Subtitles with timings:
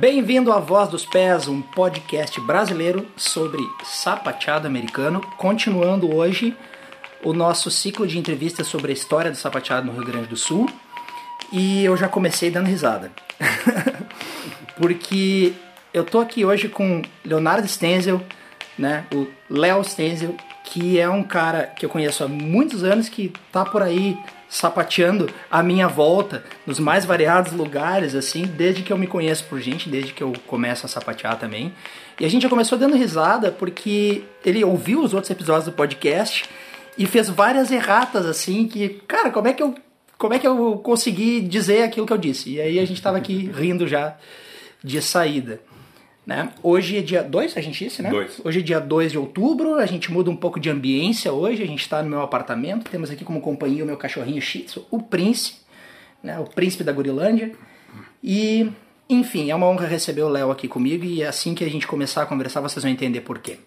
[0.00, 5.20] Bem-vindo à Voz dos Pés, um podcast brasileiro sobre sapateado americano.
[5.36, 6.56] Continuando hoje
[7.22, 10.70] o nosso ciclo de entrevistas sobre a história do sapateado no Rio Grande do Sul.
[11.52, 13.12] E eu já comecei dando risada.
[14.80, 15.52] Porque
[15.92, 18.22] eu tô aqui hoje com Leonardo Stenzel,
[18.78, 19.04] né?
[19.14, 23.66] O Léo Stenzel, que é um cara que eu conheço há muitos anos, que tá
[23.66, 24.18] por aí
[24.50, 29.60] sapateando a minha volta nos mais variados lugares, assim, desde que eu me conheço por
[29.60, 31.72] gente, desde que eu começo a sapatear também.
[32.18, 36.50] E a gente já começou dando risada porque ele ouviu os outros episódios do podcast
[36.98, 39.72] e fez várias erratas, assim, que, cara, como é que eu,
[40.18, 42.50] como é que eu consegui dizer aquilo que eu disse?
[42.50, 44.16] E aí a gente tava aqui rindo já
[44.82, 45.60] de saída.
[46.30, 46.48] Né?
[46.62, 48.08] Hoje é dia 2, a gente disse, né?
[48.08, 48.40] Dois.
[48.44, 51.66] Hoje é dia 2 de outubro, a gente muda um pouco de ambiência hoje, a
[51.66, 55.02] gente está no meu apartamento, temos aqui como companhia o meu cachorrinho Shih Tzu, o
[55.02, 55.58] Príncipe,
[56.22, 56.38] né?
[56.38, 57.50] o Príncipe da Gurilândia.
[58.22, 58.70] E,
[59.08, 62.22] enfim, é uma honra receber o Léo aqui comigo e assim que a gente começar
[62.22, 63.58] a conversar vocês vão entender por quê.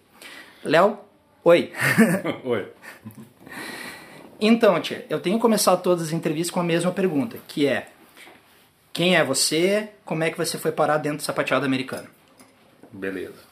[0.64, 0.96] Léo,
[1.44, 1.70] oi!
[2.44, 2.66] Oi.
[4.40, 7.88] Então, tia, eu tenho começado todas as entrevistas com a mesma pergunta, que é
[8.90, 12.08] quem é você, como é que você foi parar dentro do sapateado americano?
[12.94, 13.42] Beleza.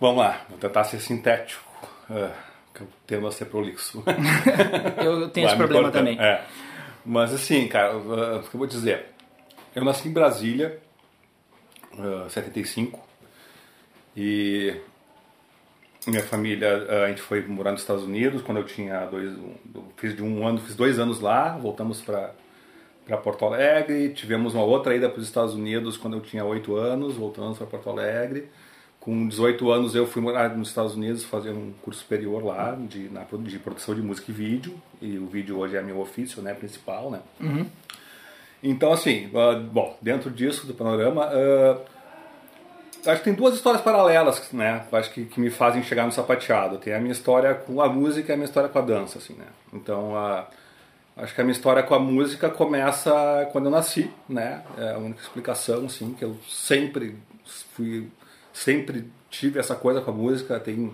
[0.00, 1.64] Vamos lá, vou tentar ser sintético.
[2.08, 2.30] Uh,
[2.76, 4.04] que eu tendo a ser prolixo.
[5.02, 6.20] Eu tenho esse Vai me problema também.
[6.20, 6.44] É.
[7.04, 9.06] Mas assim, cara, uh, o que eu vou dizer?
[9.74, 10.78] Eu nasci em Brasília,
[11.94, 13.00] uh, 75,
[14.16, 14.74] e
[16.06, 19.54] minha família, uh, a gente foi morar nos Estados Unidos quando eu tinha dois, um,
[19.96, 22.32] fiz de um ano, fiz dois anos lá, voltamos para
[23.06, 26.74] para Porto Alegre, tivemos uma outra ida para os Estados Unidos quando eu tinha oito
[26.74, 28.48] anos, voltamos para Porto Alegre.
[28.98, 33.08] Com 18 anos eu fui morar nos Estados Unidos fazer um curso superior lá de,
[33.08, 34.74] na, de produção de música e vídeo.
[35.00, 37.20] E o vídeo hoje é meu ofício né, principal, né?
[38.60, 41.78] Então assim, ah, bom, dentro disso, do panorama, ah,
[43.06, 44.84] acho que tem duas histórias paralelas, né?
[44.90, 46.78] Acho que, que me fazem chegar no sapateado.
[46.78, 49.34] Tem a minha história com a música e a minha história com a dança, assim,
[49.34, 49.46] né?
[49.72, 50.48] Então, a,
[51.16, 54.62] acho que a minha história com a música começa quando eu nasci, né?
[54.76, 57.16] É a única explicação, assim, que eu sempre
[57.74, 58.08] fui,
[58.52, 60.60] sempre tive essa coisa com a música.
[60.60, 60.92] Tem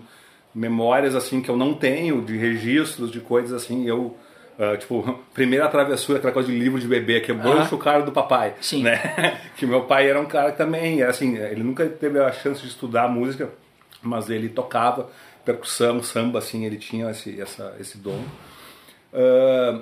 [0.53, 4.15] memórias, assim, que eu não tenho de registros, de coisas assim, eu...
[4.59, 7.63] ah, tipo, primeira travessura, aquela coisa de livro de bebê, quebrou Ah.
[7.63, 8.53] o chocalho do papai.
[8.61, 8.83] Sim.
[8.83, 9.39] Né?
[9.57, 12.67] que meu pai era um cara que também, assim, ele nunca teve a chance de
[12.67, 13.49] estudar música,
[14.01, 15.09] mas ele tocava
[15.43, 18.23] percussão, samba, assim, ele tinha esse, essa, esse dom.
[19.13, 19.79] Ah,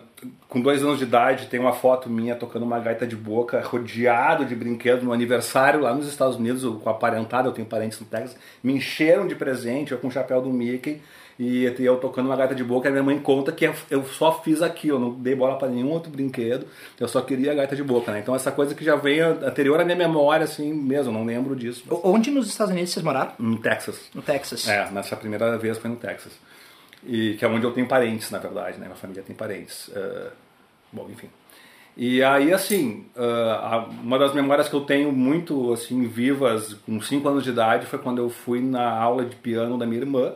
[0.50, 4.44] com dois anos de idade, tem uma foto minha tocando uma gaita de boca, rodeado
[4.46, 8.06] de brinquedos no aniversário lá nos Estados Unidos, com a parentada, eu tenho parentes no
[8.06, 11.02] Texas, me encheram de presente, eu com o chapéu do Mickey,
[11.40, 14.62] e eu tocando uma gaita de boca, a minha mãe conta que eu só fiz
[14.62, 16.68] aquilo, não dei bola para nenhum outro brinquedo,
[17.00, 18.20] eu só queria a gaita de boca, né?
[18.20, 21.84] Então essa coisa que já vem anterior à minha memória, assim mesmo, não lembro disso.
[21.90, 23.32] O- Onde nos Estados Unidos vocês moraram?
[23.40, 24.02] No Texas.
[24.14, 24.68] No Texas.
[24.68, 26.34] É, nessa primeira vez foi no Texas.
[27.06, 28.86] E que é onde eu tenho parentes, na verdade, né?
[28.86, 29.90] Minha família tem parentes.
[29.96, 30.32] eh,
[30.92, 31.30] bom, enfim.
[31.98, 37.28] E aí, assim, a- uma das memórias que eu tenho muito, assim, vivas, com 5
[37.28, 40.34] anos de idade, foi quando eu fui na aula de piano da minha irmã.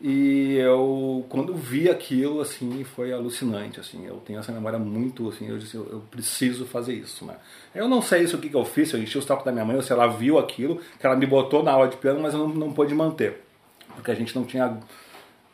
[0.00, 4.04] E eu, quando vi aquilo, assim, foi alucinante, assim.
[4.04, 7.36] Eu tenho essa memória muito, assim, eu disse, eu, eu preciso fazer isso, né?
[7.72, 9.52] Eu não sei isso o que, que eu fiz, se eu enchi os tacos da
[9.52, 12.20] minha mãe, ou se ela viu aquilo, que ela me botou na aula de piano,
[12.20, 13.44] mas eu não, não pude manter.
[13.94, 14.76] Porque a gente não tinha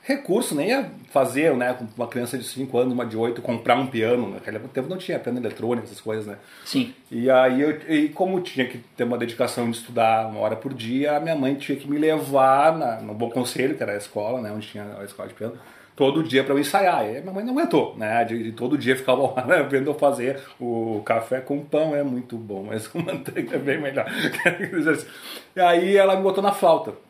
[0.09, 3.77] recurso nem a fazer, né, com uma criança de 5 anos, uma de 8, comprar
[3.77, 4.31] um piano.
[4.31, 6.37] Naquele tempo não tinha piano eletrônico, essas coisas, né?
[6.65, 6.95] Sim.
[7.11, 10.73] E aí, eu, e como tinha que ter uma dedicação de estudar uma hora por
[10.73, 13.97] dia, a minha mãe tinha que me levar na, no Bom Conselho, que era a
[13.99, 15.59] escola, né, onde tinha a escola de piano,
[15.95, 17.05] todo dia para eu ensaiar.
[17.05, 19.95] E minha mãe não aguentou, né, de, de todo dia ficar uma hora vendo eu
[19.95, 24.07] fazer o café com pão, é muito bom, mas com manteiga é bem melhor.
[25.55, 27.08] e aí ela me botou na flauta.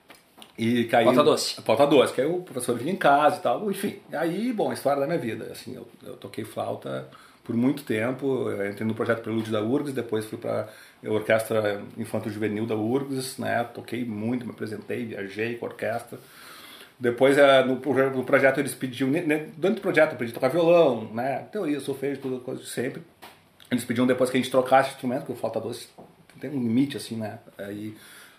[0.59, 1.63] E caiu, Flauta doce.
[1.63, 3.97] Flauta doce, que aí o professor vinha em casa e tal, enfim.
[4.13, 5.49] Aí, bom, a história da minha vida.
[5.53, 7.09] Assim, eu, eu toquei flauta
[7.45, 10.69] por muito tempo, eu entrei no projeto Prelúdio da URGS, depois fui para
[11.07, 13.65] a Orquestra Infanto Juvenil da URGS, né?
[13.73, 16.19] Toquei muito, me apresentei, viajei com a orquestra.
[17.01, 21.05] Depois, eh, no, proje- no projeto, eles pediam, dentro do projeto, eu pedi tocar violão,
[21.15, 21.47] né?
[21.53, 23.01] Teoria, solfejo, tudo coisa de sempre.
[23.71, 25.89] Eles pediam depois que a gente trocasse instrumento, porque o flauta doce
[26.41, 27.39] tem um limite, assim, né?
[27.57, 27.95] Aí,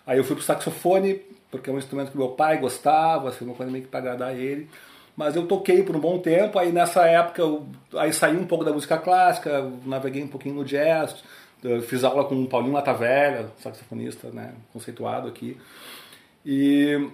[0.06, 3.54] aí eu fui pro saxofone, porque é um instrumento que meu pai gostava, assim, uma
[3.54, 4.68] coisa meio que pra agradar ele.
[5.16, 8.64] Mas eu toquei por um bom tempo, aí nessa época eu aí saí um pouco
[8.64, 11.22] da música clássica, naveguei um pouquinho no jazz,
[11.86, 15.58] fiz aula com o Paulinho Latavelha, saxofonista, né, conceituado aqui.
[16.46, 17.10] E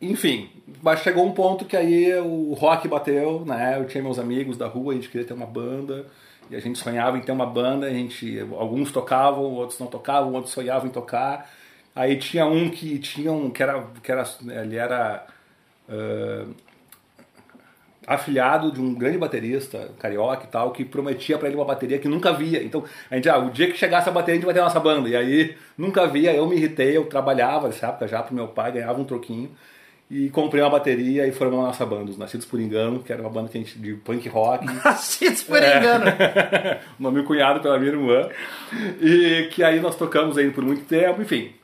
[0.00, 0.50] enfim,
[0.82, 3.78] mas chegou um ponto que aí o rock bateu, né?
[3.78, 6.06] Eu tinha meus amigos da rua, a gente queria ter uma banda.
[6.50, 10.32] E a gente sonhava em ter uma banda, a gente, alguns tocavam, outros não tocavam,
[10.32, 11.50] outros sonhavam em tocar.
[11.96, 14.22] Aí tinha um que tinha um que era que era
[14.62, 15.26] ele era
[15.88, 16.54] uh,
[18.06, 22.06] afilhado de um grande baterista carioca e tal que prometia para ele uma bateria que
[22.06, 22.62] nunca via.
[22.62, 24.64] Então a gente, ah, o dia que chegasse a bateria a gente vai ter a
[24.64, 25.08] nossa banda.
[25.08, 28.72] E aí nunca via, eu me irritei, eu trabalhava nessa época já pro meu pai,
[28.72, 29.50] ganhava um troquinho
[30.10, 33.22] e comprei uma bateria e formamos a nossa banda, os Nascidos por Engano, que era
[33.22, 34.66] uma banda que a gente, de punk rock.
[34.84, 36.08] Nascidos por Engano!
[36.08, 38.28] É, nome cunhado pela minha irmã.
[39.00, 41.55] E que aí nós tocamos aí por muito tempo, enfim.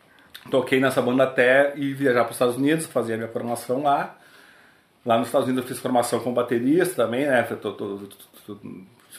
[0.50, 4.16] Toquei nessa banda até ir viajar para os Estados Unidos, fazer a minha formação lá.
[5.04, 7.42] Lá nos Estados Unidos eu fiz formação como baterista também, né?
[7.42, 7.98] Tô, tô,
[8.46, 8.56] tô,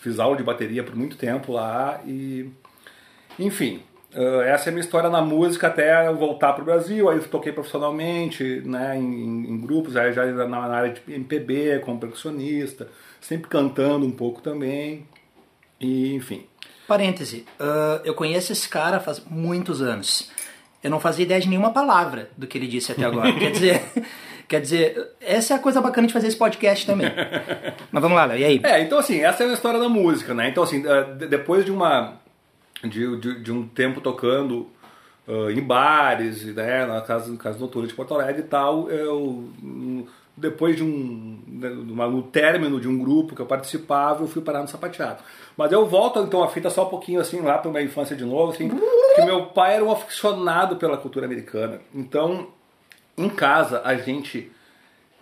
[0.01, 2.49] fiz aula de bateria por muito tempo lá e...
[3.39, 3.81] Enfim,
[4.45, 7.09] essa é a minha história na música até eu voltar para o Brasil.
[7.09, 11.99] Aí eu toquei profissionalmente, né, em, em grupos, aí já na, área de MPB, como
[11.99, 12.87] percussionista,
[13.19, 15.07] sempre cantando um pouco também.
[15.79, 16.45] E, enfim.
[16.87, 20.29] Parêntese, uh, eu conheço esse cara faz muitos anos.
[20.83, 23.31] Eu não fazia ideia de nenhuma palavra do que ele disse até agora.
[23.39, 23.81] quer dizer,
[24.47, 27.11] quer dizer, essa é a coisa bacana de fazer esse podcast também.
[27.91, 28.61] Mas vamos lá, Léo, e aí?
[28.63, 30.49] É, então assim, essa é a história da música, né?
[30.49, 30.83] Então assim,
[31.29, 32.15] depois de uma
[32.83, 34.67] de, de, de um tempo tocando
[35.27, 39.49] uh, em bares, né, na casa, casa noturna de Porto Alegre e tal, eu
[40.35, 44.61] depois de um né, no término de um grupo que eu participava, eu fui parar
[44.61, 45.23] no sapateado.
[45.55, 48.25] Mas eu volto então a fita só um pouquinho assim lá para minha infância de
[48.25, 48.69] novo, assim,
[49.15, 51.81] que meu pai era um aficionado pela cultura americana.
[51.93, 52.49] Então,
[53.17, 54.51] em casa a gente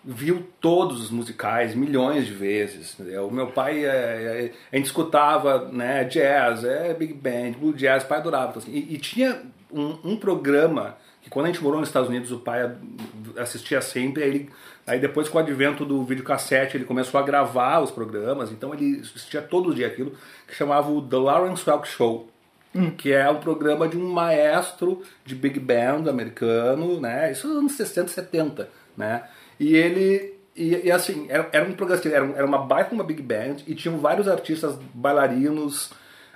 [0.03, 2.99] viu todos os musicais milhões de vezes.
[2.99, 3.27] Entendeu?
[3.27, 8.03] O meu pai, é, é, a gente escutava né, jazz, é, big band, blue jazz,
[8.03, 8.49] o pai adorava.
[8.49, 9.41] Então, assim, e, e, tinha
[9.71, 12.71] um, um, programa que quando a gente morou nos Estados Unidos, o pai
[13.37, 14.49] assistia sempre, aí, ele,
[14.87, 19.01] aí depois com o advento do videocassete ele começou a gravar os programas, então ele
[19.01, 20.13] assistia todo dia aquilo,
[20.47, 22.30] que chamava o The Lawrence Welk Show.
[22.73, 22.89] Hum.
[22.91, 27.31] que é um programa de um maestro de big band americano, né?
[27.31, 29.23] Isso nos anos 60, 70, né?
[29.59, 30.39] E ele.
[30.55, 33.75] E, e assim, era, era um programa, era, era uma baita uma big band e
[33.75, 35.91] tinham vários artistas bailarinos,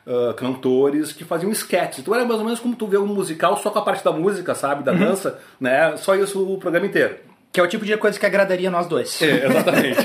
[0.06, 2.00] uh, cantores que faziam sketches.
[2.00, 4.12] Então era mais ou menos como tu vê um musical só com a parte da
[4.12, 4.84] música, sabe?
[4.84, 5.00] Da uhum.
[5.00, 5.98] dança, né?
[5.98, 7.16] Só isso o programa inteiro.
[7.52, 9.22] Que é o tipo de coisa que agradaria nós dois.
[9.22, 10.00] É, exatamente.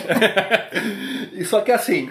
[1.34, 2.08] e só que assim,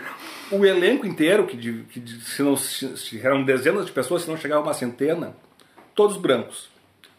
[0.51, 4.29] o elenco inteiro, que, de, que de, se não se, eram dezenas de pessoas, se
[4.29, 5.35] não chegava uma centena,
[5.95, 6.69] todos brancos.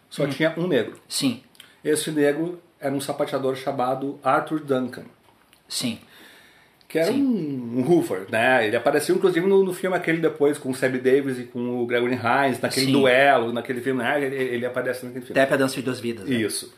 [0.09, 0.29] Só hum.
[0.31, 0.99] tinha um negro.
[1.09, 1.43] Sim.
[1.85, 5.05] Esse negro era um sapateador chamado Arthur Duncan.
[5.69, 6.01] Sim.
[6.89, 8.67] Que era um, um Hoover, né?
[8.67, 11.87] Ele apareceu inclusive no, no, filme aquele depois com o Sammy Davis e com o
[11.87, 12.93] Gregory Hines, naquele Sim.
[12.93, 14.25] duelo, naquele filme, né?
[14.25, 15.41] Ele, ele aparece naquele filme.
[15.41, 16.29] Tepe a Dança de Duas Vidas.
[16.29, 16.35] Né?
[16.35, 16.75] Isso.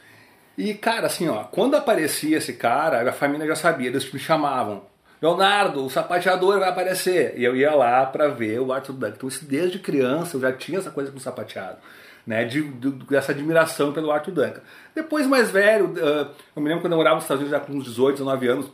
[0.56, 4.82] E, cara, assim, ó, quando aparecia esse cara, a família já sabia, eles me chamavam.
[5.22, 7.34] Leonardo, o sapateador vai aparecer.
[7.36, 9.14] E eu ia lá para ver o Arthur Duncan.
[9.16, 11.78] Então, isso desde criança eu já tinha essa coisa com o sapateado
[12.26, 14.60] né, de, de, dessa admiração pelo Arthur Duncan.
[14.94, 17.72] Depois, mais velho, uh, eu me lembro quando eu morava nos Estados Unidos, já com
[17.72, 18.66] uns 18, 19 anos,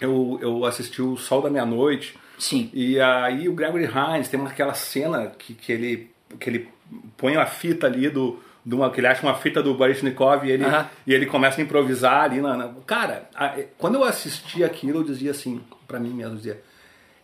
[0.00, 2.16] eu, eu assisti o Sol da Meia-Noite.
[2.38, 2.70] Sim.
[2.72, 6.68] E aí o Gregory Hines tem aquela cena que, que, ele, que ele
[7.16, 10.52] põe a fita ali do, de uma, que ele acha uma fita do Baryshnikov e
[10.52, 10.64] ele,
[11.04, 12.40] e ele começa a improvisar ali.
[12.40, 12.68] Na, na...
[12.86, 16.62] Cara, a, quando eu assisti aquilo, eu dizia assim, para mim mesmo, eu dizia,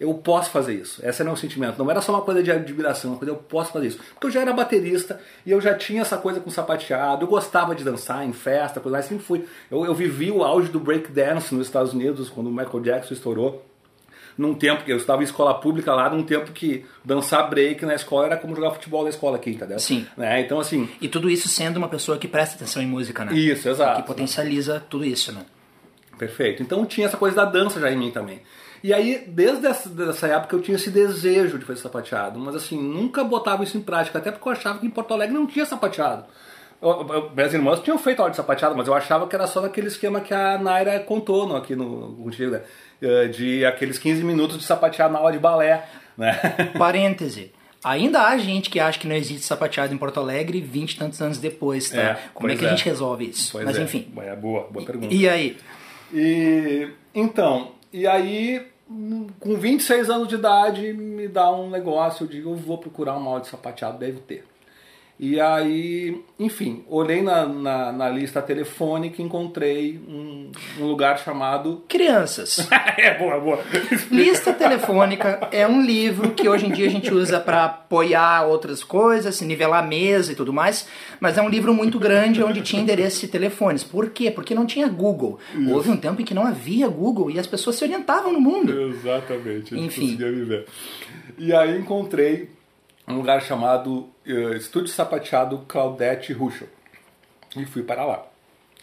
[0.00, 1.06] eu posso fazer isso.
[1.06, 1.78] Esse é meu sentimento.
[1.78, 4.00] Não era só uma coisa de admiração, uma coisa eu posso fazer isso.
[4.12, 7.76] Porque eu já era baterista e eu já tinha essa coisa com sapateado, eu gostava
[7.76, 9.44] de dançar em festa, coisa assim, sempre fui.
[9.70, 13.64] Eu, eu vivi o auge do breakdance nos Estados Unidos, quando o Michael Jackson estourou.
[14.36, 17.94] Num tempo que eu estava em escola pública lá, num tempo que dançar break na
[17.94, 19.78] escola era como jogar futebol na escola aqui, entendeu?
[19.78, 20.06] Sim.
[20.16, 20.40] Né?
[20.40, 20.88] Então, assim.
[21.00, 23.34] E tudo isso sendo uma pessoa que presta atenção em música, né?
[23.34, 24.02] Isso, exato.
[24.02, 25.46] Que potencializa tudo isso, né?
[26.18, 26.62] Perfeito.
[26.62, 28.40] Então tinha essa coisa da dança já em mim também.
[28.82, 32.80] E aí, desde essa, dessa época, eu tinha esse desejo de fazer sapateado, mas assim,
[32.80, 35.66] nunca botava isso em prática, até porque eu achava que em Porto Alegre não tinha
[35.66, 36.24] sapateado.
[36.80, 39.60] Eu, eu, minhas irmãs tinham feito aula de sapateado, mas eu achava que era só
[39.62, 42.62] naquele esquema que a Naira contou no, aqui no contigo, né?
[43.00, 45.86] Eh, de aqueles 15 minutos de sapateado na aula de balé.
[46.16, 46.32] Né?
[46.78, 47.52] Parêntese.
[47.84, 51.22] Ainda há gente que acha que não existe sapateado em Porto Alegre 20 e tantos
[51.22, 52.00] anos depois, tá?
[52.00, 52.68] É, Como é que é.
[52.68, 53.52] a gente resolve isso?
[53.52, 53.82] Pois Mas é.
[53.82, 54.10] enfim.
[54.18, 55.14] É boa, boa pergunta.
[55.14, 55.56] E, e aí?
[56.12, 58.66] E então, e aí
[59.40, 63.28] com 26 anos de idade, me dá um negócio, eu digo, eu vou procurar uma
[63.30, 64.44] aula de sapateado, deve ter.
[65.18, 71.82] E aí, enfim, olhei na, na, na lista telefônica e encontrei um, um lugar chamado.
[71.88, 72.68] Crianças.
[72.98, 73.60] é, boa, boa.
[74.10, 78.84] Lista telefônica é um livro que hoje em dia a gente usa para apoiar outras
[78.84, 80.86] coisas, nivelar a mesa e tudo mais,
[81.18, 83.82] mas é um livro muito grande onde tinha endereços de telefones.
[83.82, 84.30] Por quê?
[84.30, 85.38] Porque não tinha Google.
[85.54, 85.74] Isso.
[85.74, 88.78] Houve um tempo em que não havia Google e as pessoas se orientavam no mundo.
[88.90, 90.14] Exatamente, Enfim.
[90.14, 90.66] viver.
[91.38, 92.50] E aí encontrei
[93.08, 94.10] um lugar chamado
[94.56, 96.68] Estúdio Sapateado Claudete Ruschel.
[97.56, 98.26] E fui para lá.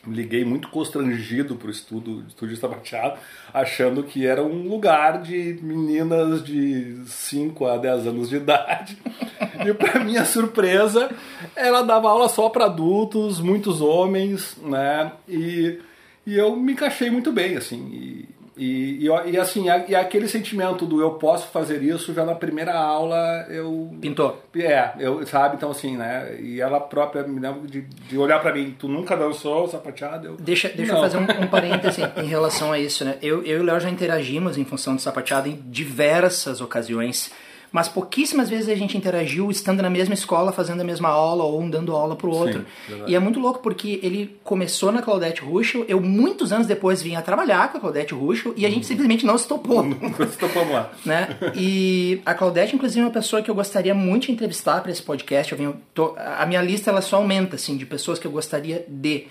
[0.05, 3.17] Liguei muito constrangido para o estúdio, estúdio Sapateado,
[3.53, 8.97] achando que era um lugar de meninas de 5 a 10 anos de idade.
[9.65, 11.09] e para minha surpresa,
[11.55, 15.11] ela dava aula só para adultos, muitos homens, né?
[15.27, 15.79] E,
[16.25, 17.89] e eu me encaixei muito bem, assim.
[17.93, 22.35] E, e, e, e, assim, e aquele sentimento do eu posso fazer isso, já na
[22.35, 23.17] primeira aula
[23.49, 23.91] eu.
[23.99, 24.41] Pintou.
[24.55, 25.55] É, eu, sabe?
[25.55, 26.37] Então, assim, né?
[26.39, 30.27] E ela própria me lembra de, de olhar para mim, tu nunca dançou sapateado?
[30.27, 33.17] Eu, deixa deixa eu fazer um, um parêntese em relação a isso, né?
[33.21, 37.31] Eu, eu e o Léo já interagimos em função do sapateado em diversas ocasiões
[37.73, 41.59] mas pouquíssimas vezes a gente interagiu estando na mesma escola, fazendo a mesma aula ou
[41.59, 42.63] um dando aula pro outro.
[42.87, 47.01] Sim, e é muito louco porque ele começou na Claudete Ruschel, eu muitos anos depois
[47.01, 48.89] vim a trabalhar com a Claudete Ruschel e a gente uhum.
[48.89, 49.83] simplesmente não se topou.
[50.13, 50.91] Não se topou lá.
[51.03, 51.35] né?
[51.55, 55.01] E a Claudete, inclusive, é uma pessoa que eu gostaria muito de entrevistar para esse
[55.01, 55.51] podcast.
[55.51, 58.85] Eu venho, tô, a minha lista ela só aumenta, assim, de pessoas que eu gostaria
[58.87, 59.25] de.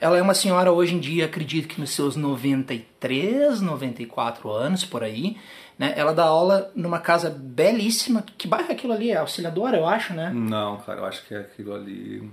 [0.00, 5.02] Ela é uma senhora hoje em dia, acredito que nos seus 93, 94 anos, por
[5.02, 5.36] aí.
[5.78, 5.94] Né?
[5.96, 8.24] Ela dá aula numa casa belíssima.
[8.36, 9.10] Que bairro é aquilo ali?
[9.10, 10.30] É Auxiliadora, eu acho, né?
[10.32, 12.30] Não, cara, eu acho que é aquilo ali.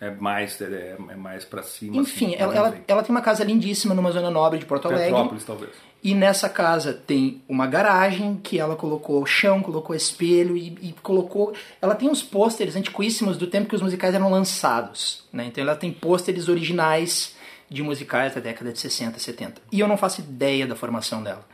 [0.00, 1.96] É mais, é, é mais para cima.
[1.96, 5.06] Enfim, assim, ela, ela, ela, tem uma casa lindíssima numa zona nobre de Porto Alegre.
[5.06, 5.72] Petrópolis, talvez.
[6.02, 11.52] E nessa casa tem uma garagem que ela colocou chão, colocou espelho e, e colocou.
[11.82, 15.24] Ela tem uns pôsteres antiquíssimos do tempo que os musicais eram lançados.
[15.32, 15.46] Né?
[15.46, 17.36] Então ela tem pôsteres originais
[17.68, 19.60] de musicais da década de 60, 70.
[19.72, 21.44] E eu não faço ideia da formação dela.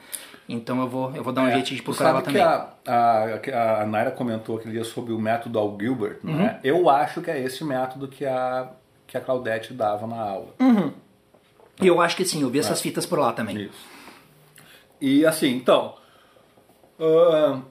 [0.49, 2.43] Então eu vou, eu vou dar um é, jeito de procurar ela também.
[2.43, 6.19] A, a, a Naira comentou aquele dia sobre o método Al Gilbert.
[6.23, 6.37] Uhum.
[6.37, 6.61] Né?
[6.63, 8.71] Eu acho que é esse método que a,
[9.07, 10.55] que a Claudete dava na aula.
[10.61, 10.93] Uhum.
[11.81, 12.83] E eu acho que sim, eu vi essas é.
[12.83, 13.63] fitas por lá também.
[13.63, 13.95] Isso.
[15.01, 15.95] E assim, então.
[16.99, 17.63] Uh,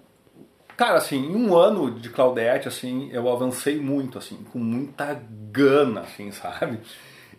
[0.75, 6.01] cara, assim, em um ano de Claudete, assim, eu avancei muito, assim, com muita gana,
[6.01, 6.79] assim, sabe?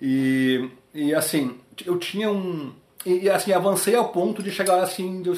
[0.00, 2.72] E, e assim, eu tinha um
[3.06, 5.30] e, assim, avancei ao ponto de chegar assim, de,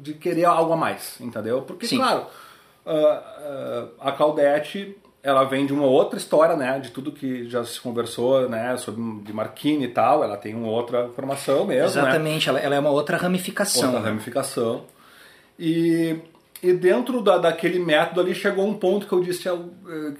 [0.00, 1.62] de querer algo a mais, entendeu?
[1.62, 1.96] Porque, Sim.
[1.96, 2.26] claro,
[2.84, 6.78] uh, uh, a Claudete, ela vem de uma outra história, né?
[6.78, 8.76] De tudo que já se conversou, né?
[8.76, 12.08] Sobre de Marquini e tal, ela tem uma outra formação mesmo, né?
[12.08, 12.58] Exatamente, né?
[12.58, 13.94] ela, ela é uma outra ramificação.
[13.94, 14.84] Outra ramificação.
[15.58, 16.18] E,
[16.62, 19.54] e dentro da, daquele método ali chegou um ponto que eu disse eh,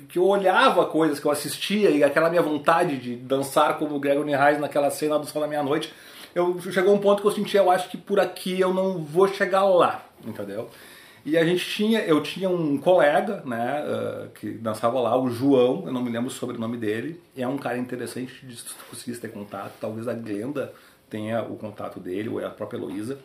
[0.09, 4.00] que eu olhava coisas que eu assistia e aquela minha vontade de dançar como o
[4.00, 5.93] Gregory Reis naquela cena do Sol da Meia-Noite
[6.37, 9.26] eu chegou um ponto que eu senti, eu acho que por aqui eu não vou
[9.26, 10.69] chegar lá, entendeu?
[11.25, 15.85] E a gente tinha, eu tinha um colega, né, uh, que dançava lá, o João,
[15.87, 19.33] eu não me lembro sobre o sobrenome dele, é um cara interessante de se ter
[19.33, 20.75] contato, talvez a Glenda
[21.09, 23.19] tenha o contato dele, ou é a própria Heloísa.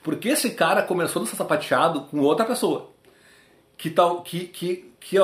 [0.00, 2.90] Porque esse cara começou a ser sapateado com outra pessoa.
[3.76, 5.16] Que tal, que, que, que,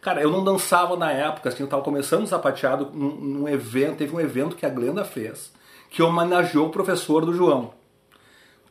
[0.00, 4.16] cara, eu não dançava na época, assim, eu tava começando sapateado num, num evento, teve
[4.16, 5.52] um evento que a Glenda fez,
[5.92, 7.74] que homenageou o professor do João.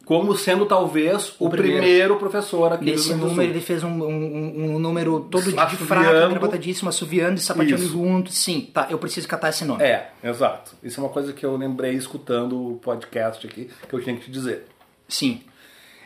[0.03, 1.77] Como sendo talvez o, o primeiro.
[1.77, 2.15] primeiro.
[2.17, 6.29] professor aqui Nesse do número ele fez um, um, um número todo de, de fraco,
[6.33, 8.33] gravadíssimo, assoviando e sapateando junto.
[8.33, 9.83] Sim, tá, eu preciso catar esse nome.
[9.83, 10.75] É, exato.
[10.83, 14.25] Isso é uma coisa que eu lembrei escutando o podcast aqui, que eu tinha que
[14.25, 14.65] te dizer.
[15.07, 15.43] Sim.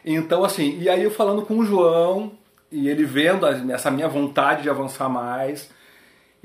[0.04, 2.34] Então, assim, e aí eu falando com o João,
[2.70, 5.72] e ele vendo essa minha vontade de avançar mais,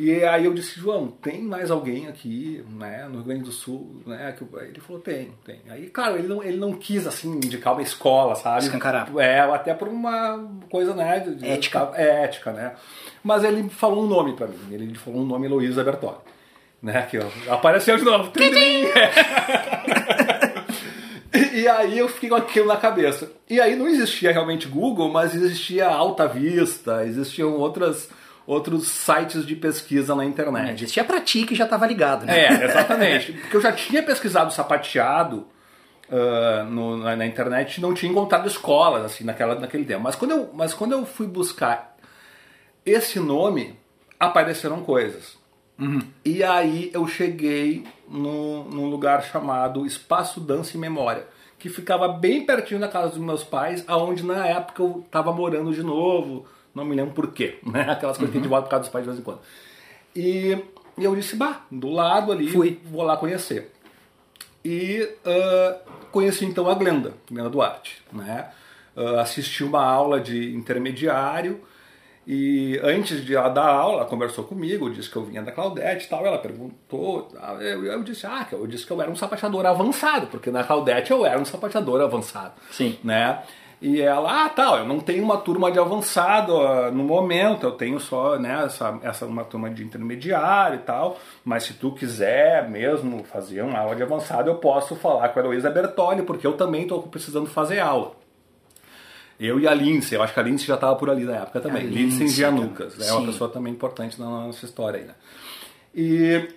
[0.00, 4.00] e aí eu disse, João, tem mais alguém aqui, né, no Rio Grande do Sul,
[4.06, 4.34] né?
[4.62, 5.60] Ele falou, tem, tem.
[5.68, 8.64] Aí, claro, ele não, ele não quis, assim, indicar uma escola, sabe?
[8.64, 9.10] Escancarar.
[9.18, 11.20] É, até por uma coisa, né?
[11.20, 11.90] De, ética.
[11.94, 12.76] É, ética, né?
[13.22, 16.16] Mas ele falou um nome pra mim, ele falou um nome Heloísa Bertoli.
[16.82, 18.32] Né, que ó, apareceu de novo.
[21.52, 23.30] E aí eu fiquei com aquilo na cabeça.
[23.48, 28.08] E aí não existia realmente Google, mas existia Alta Vista, existiam outras
[28.46, 30.82] outros sites de pesquisa na internet.
[30.82, 32.46] Existia pra ti que já estava ligado, né?
[32.46, 33.32] É, exatamente.
[33.32, 35.46] Porque eu já tinha pesquisado sapateado
[36.10, 40.02] uh, no, na, na, internet não tinha encontrado escolas assim naquela, naquele tempo.
[40.02, 41.96] Mas quando, eu, mas quando eu fui buscar
[42.84, 43.78] esse nome,
[44.18, 45.38] apareceram coisas.
[45.78, 46.00] Uhum.
[46.24, 51.26] E aí eu cheguei no, num lugar chamado Espaço Dança e Memória,
[51.58, 55.72] que ficava bem pertinho da casa dos meus pais, aonde na época eu estava morando
[55.72, 57.82] de novo, não me lembro por quê, né?
[57.82, 59.40] Aquelas coisas que a gente volta por causa dos pais de vez em quando.
[60.14, 60.58] E,
[60.98, 62.80] e eu disse, bah, do lado ali, Fui.
[62.84, 63.72] vou lá conhecer.
[64.64, 65.78] E ah,
[66.10, 68.50] conheci então a Glenda, Glenda Duarte, né?
[68.96, 71.60] Ah, assisti uma aula de intermediário
[72.26, 76.06] e antes de ela dar aula, ela conversou comigo, disse que eu vinha da Claudete
[76.06, 77.28] e tal, ela perguntou,
[77.60, 81.10] eu, eu disse, ah, eu disse que eu era um sapateador avançado, porque na Claudete
[81.10, 82.98] eu era um sapateador avançado, Sim.
[83.02, 83.42] né?
[83.80, 86.52] E ela, ah, tal, eu não tenho uma turma de avançado
[86.92, 91.62] no momento, eu tenho só, né, essa, essa uma turma de intermediário e tal, mas
[91.64, 95.70] se tu quiser mesmo fazer uma aula de avançado, eu posso falar com a Heloísa
[95.70, 98.12] Bertoli, porque eu também estou precisando fazer aula.
[99.38, 101.60] Eu e a Lindsay, eu acho que a Lindsay já estava por ali na época
[101.60, 101.80] também.
[101.80, 105.14] A Lindsay Lindsay, Gianucas, é uma pessoa também importante na nossa história aí, né?
[105.94, 106.48] E,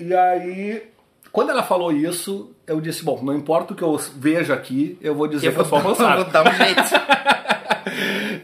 [0.00, 0.82] e aí,
[1.30, 5.14] quando ela falou isso, eu disse, bom, não importa o que eu veja aqui, eu
[5.14, 6.24] vou dizer que eu sou avançado.
[6.24, 6.82] vou dar um jeito.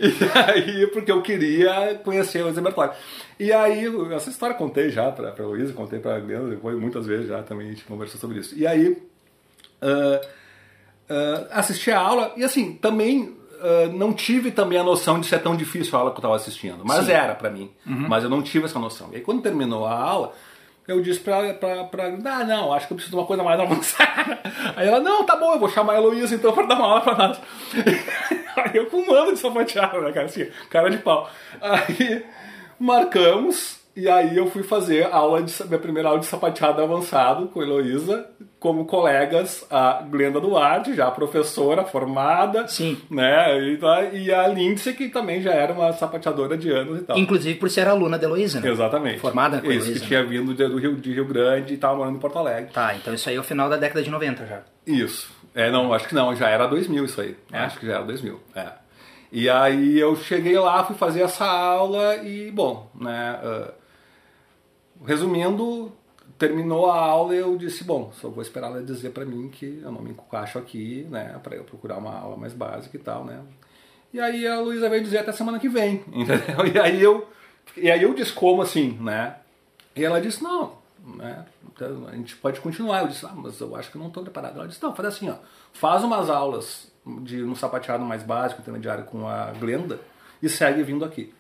[0.01, 2.91] E aí, porque eu queria conhecer o Bertoli.
[3.39, 3.85] E aí,
[4.15, 7.43] essa história eu contei já pra, pra Luísa, contei pra Glenda, depois muitas vezes já
[7.43, 8.57] também a gente conversou sobre isso.
[8.57, 8.97] E aí,
[9.81, 10.21] ah,
[11.09, 15.41] ah, assisti a aula e assim, também ah, não tive também a noção de ser
[15.41, 16.85] tão difícil a aula que eu estava assistindo.
[16.85, 17.13] Mas Sim.
[17.13, 17.71] era pra mim.
[17.85, 19.09] Mas eu não tive essa noção.
[19.13, 20.33] E aí, quando terminou a aula,
[20.87, 23.59] eu disse pra, pra, pra ah, não, acho que eu preciso de uma coisa mais
[23.61, 24.39] avançada.
[24.77, 27.01] Aí ela, não, tá bom, eu vou chamar a Heloísa então pra dar uma aula
[27.01, 27.41] pra nós.
[28.57, 31.31] Aí eu com um ano de sapateado, né, cara, assim, cara de pau.
[31.61, 32.25] Aí
[32.79, 37.49] marcamos, e aí eu fui fazer a aula de, minha primeira aula de sapateado avançado
[37.49, 38.29] com a Heloísa,
[38.61, 42.99] como colegas, a Glenda Duarte, já professora formada, Sim.
[43.11, 47.05] né, e, tá- e a Lindsay, que também já era uma sapateadora de anos e
[47.05, 47.19] tal.
[47.19, 48.69] Inclusive por ser aluna da Heloísa, né?
[48.69, 49.19] Exatamente.
[49.19, 51.97] Formada com Isso, Heloísa, que tinha vindo de- do Rio, de Rio Grande e estava
[51.97, 52.71] morando em Porto Alegre.
[52.71, 54.61] Tá, então isso aí é o final da década de 90 já.
[54.87, 55.33] Isso.
[55.55, 57.35] É, não, acho que não, já era 2000 isso aí.
[57.51, 57.59] É?
[57.61, 58.39] Acho que já era 2000.
[58.55, 58.67] É.
[59.33, 63.71] E aí eu cheguei lá, fui fazer essa aula e, bom, né, ah,
[65.07, 65.93] resumindo,
[66.41, 69.93] terminou a aula eu disse, bom, só vou esperar ela dizer pra mim que eu
[69.93, 73.43] não me encaixo aqui, né, pra eu procurar uma aula mais básica e tal, né.
[74.11, 76.67] E aí a Luísa veio dizer até semana que vem, entendeu?
[76.75, 77.29] E aí eu,
[77.77, 79.37] e aí eu disse como assim, né,
[79.95, 83.03] e ela disse, não, né, então, a gente pode continuar.
[83.03, 84.57] Eu disse, ah, mas eu acho que não estou preparado.
[84.57, 85.37] Ela disse, não, faz assim, ó,
[85.73, 86.91] faz umas aulas
[87.23, 89.99] de um sapateado mais básico, intermediário com a Glenda
[90.43, 91.33] e segue vindo aqui.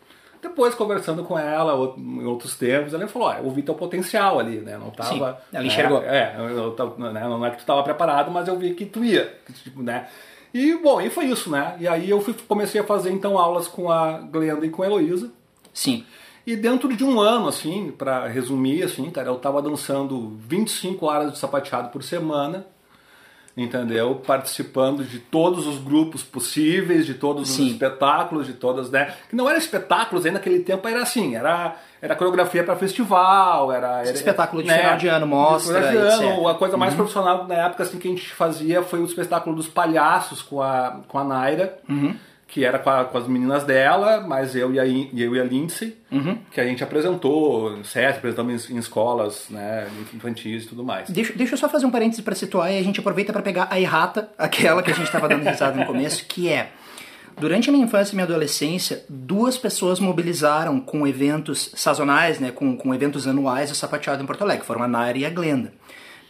[0.42, 4.58] Depois, conversando com ela em outros tempos, ela falou, ó, eu vi teu potencial ali,
[4.58, 5.10] né, não tava...
[5.10, 6.02] Sim, ela né, enxergou.
[6.02, 8.86] É, eu, eu tava- né, não é que tu estava preparado, mas eu vi que
[8.86, 10.08] tu ia, tipo, né.
[10.54, 13.68] E, bom, e foi isso, né, e aí eu fui- comecei a fazer, então, aulas
[13.68, 15.30] com a Glenda e com a Heloísa,
[15.74, 16.04] Sim.
[16.46, 21.32] e dentro de um ano, assim, pra resumir, assim, cara, eu tava dançando 25 horas
[21.32, 22.66] de sapateado por semana,
[23.62, 24.14] entendeu?
[24.26, 27.66] Participando de todos os grupos possíveis, de todos Sim.
[27.66, 29.14] os espetáculos, de todas, né?
[29.28, 34.00] Que não eram espetáculos, aí naquele tempo era assim, era, era coreografia para festival, era...
[34.00, 36.46] era Espetáculo de final de ano, mostra, de final de ano, etc.
[36.48, 39.68] A coisa mais profissional na época, assim, que a gente fazia foi o espetáculo dos
[39.68, 41.78] palhaços com a, com a Naira,
[42.52, 45.44] que era com, a- com as meninas dela, mas eu e a, eu e a
[45.44, 45.96] Lindsay,
[46.50, 51.08] que a gente apresentou sete, apresentamos em, em escolas né, infantis e tudo mais.
[51.08, 53.68] Deixa, deixa eu só fazer um parênteses pra situar e a gente aproveita pra pegar
[53.70, 56.72] a errata, aquela que a gente tava dando risada no começo, que é.
[57.38, 62.76] Durante a minha infância e minha adolescência, duas pessoas mobilizaram com eventos sazonais, né, com,
[62.76, 64.66] com eventos anuais, o sapateado em Porto Alegre.
[64.66, 65.72] Foram a Naira e a Glenda.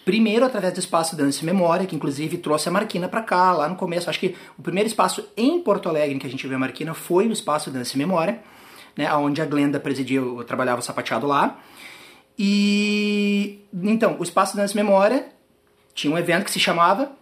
[0.04, 3.68] Primeiro, através do Espaço Dança e Memória, que inclusive trouxe a Marquina pra cá, lá
[3.68, 4.08] no começo.
[4.08, 7.26] Acho que o primeiro espaço em Porto Alegre que a gente viu a Marquina foi
[7.28, 8.40] o Espaço Dança e Memória,
[8.96, 11.60] né, onde a Glenda presidia, eu trabalhava o sapateado lá.
[12.38, 15.26] E então, o Espaço Dança e Memória
[15.94, 17.12] tinha um evento que se chamava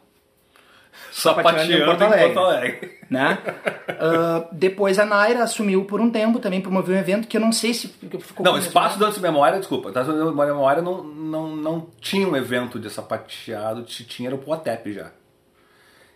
[1.13, 2.03] Sapateando em Porto
[2.39, 2.99] Alegre.
[3.11, 3.39] né?
[3.89, 7.51] Ah, depois a Naira assumiu por um tempo, também promoveu um evento que eu não
[7.53, 11.49] sei se ficou Não, Espaço Dança e Memória, desculpa, Espaço Dança e Memória não, não,
[11.57, 15.11] não tinha um evento de sapateado, tinha era o Poatep já.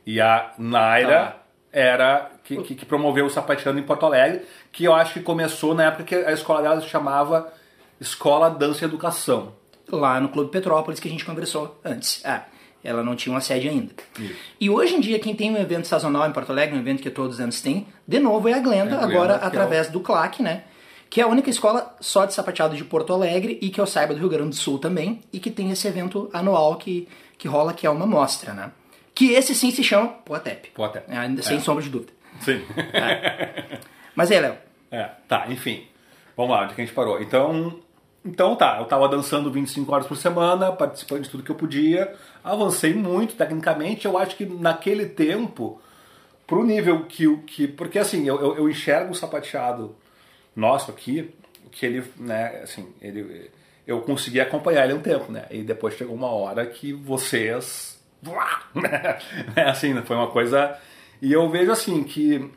[0.07, 1.37] E a Naira Tá.
[1.73, 5.75] era que, que, que promoveu o sapateando em Porto Alegre, que eu acho que começou
[5.75, 7.51] na época que a escola dela se chamava
[8.01, 9.55] Escola Dança e Educação.
[9.91, 12.23] lá no Clube Petrópolis que a gente conversou antes.
[12.25, 12.43] É,
[12.85, 13.93] ela não tinha uma sede ainda.
[14.61, 17.11] E hoje em dia quem tem um evento sazonal em Porto Alegre, um evento que
[17.11, 19.89] todos os anos tem, de novo é a Glenda, É a Glenda, agora é através
[19.89, 20.65] do CLAC, né?
[21.09, 24.15] Que é a única escola só de sapateado de Porto Alegre e que eu saiba
[24.15, 27.75] do Rio Grande do Sul também, e que tem esse evento anual que, que rola,
[27.75, 28.71] que é uma mostra, né?
[29.15, 30.71] Que esse sim se chama Poatep.
[30.71, 31.05] Poatep.
[31.13, 31.61] É, sem É.
[31.61, 32.13] sombra de dúvida.
[32.41, 32.63] Sim.
[34.15, 34.57] Mas aí, Léo,
[34.91, 35.85] É, tá, enfim.
[36.37, 37.21] Vamos lá, onde que a gente parou?
[37.21, 37.79] Então,
[38.25, 42.15] então tá, eu tava dançando 25 horas por semana, participando de tudo que eu podia,
[42.43, 45.81] avancei muito tecnicamente, eu acho que naquele tempo,
[46.47, 47.37] pro nível que...
[47.39, 49.95] que porque assim, eu, eu, eu enxergo o sapateado
[50.55, 51.33] nosso aqui,
[51.71, 53.51] que ele, né, assim, ele,
[53.87, 55.47] eu consegui acompanhar ele um tempo, né?
[55.51, 58.01] E depois chegou uma hora que vocês,
[58.75, 59.19] né?
[59.67, 60.79] assim, foi uma coisa.
[61.21, 62.51] E eu vejo assim que,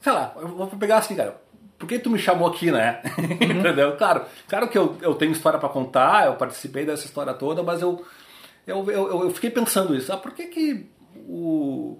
[0.00, 1.40] sei lá, eu vou pegar assim, cara.
[1.80, 3.00] Por que tu me chamou aqui, né?
[3.16, 3.24] Uhum.
[3.58, 3.96] Entendeu?
[3.96, 7.80] Claro, claro que eu, eu tenho história para contar, eu participei dessa história toda, mas
[7.80, 8.04] eu,
[8.66, 10.12] eu, eu, eu fiquei pensando isso.
[10.12, 10.86] Ah, por que, que
[11.26, 11.96] o,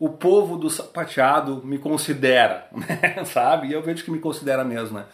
[0.00, 3.24] o povo do sapateado me considera, né?
[3.24, 3.68] sabe?
[3.68, 5.04] E eu vejo que me considera mesmo, né?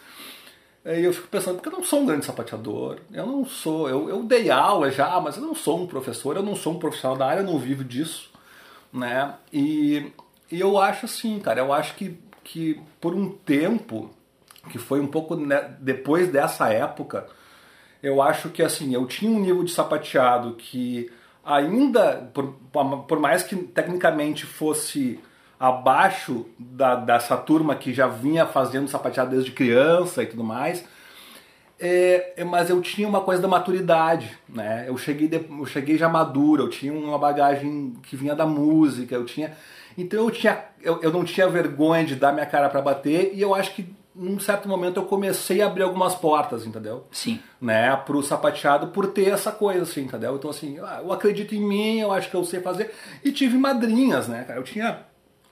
[0.86, 4.08] E eu fico pensando, porque eu não sou um grande sapateador, eu não sou, eu,
[4.08, 7.18] eu dei aula já, mas eu não sou um professor, eu não sou um profissional
[7.18, 8.30] da área, eu não vivo disso,
[8.90, 9.34] né?
[9.52, 10.10] E,
[10.50, 14.08] e eu acho assim, cara, eu acho que, que por um tempo,
[14.70, 17.26] que foi um pouco né, depois dessa época,
[18.00, 21.10] eu acho que assim, eu tinha um nível de sapateado que
[21.44, 22.54] ainda, por,
[23.08, 25.18] por mais que tecnicamente fosse
[25.58, 30.84] abaixo da, dessa turma que já vinha fazendo sapateado desde criança e tudo mais,
[31.80, 34.84] é, é, mas eu tinha uma coisa da maturidade, né?
[34.86, 39.14] Eu cheguei, de, eu cheguei já madura, eu tinha uma bagagem que vinha da música,
[39.14, 39.52] eu tinha,
[39.96, 43.40] então eu tinha, eu, eu não tinha vergonha de dar minha cara para bater e
[43.40, 47.06] eu acho que num certo momento eu comecei a abrir algumas portas, entendeu?
[47.10, 47.38] Sim.
[47.60, 50.36] Né, pro sapateado por ter essa coisa, assim, entendeu?
[50.36, 52.94] Então, assim, eu acredito em mim, eu acho que eu sei fazer.
[53.22, 54.58] E tive madrinhas, né, cara?
[54.58, 55.00] Eu tinha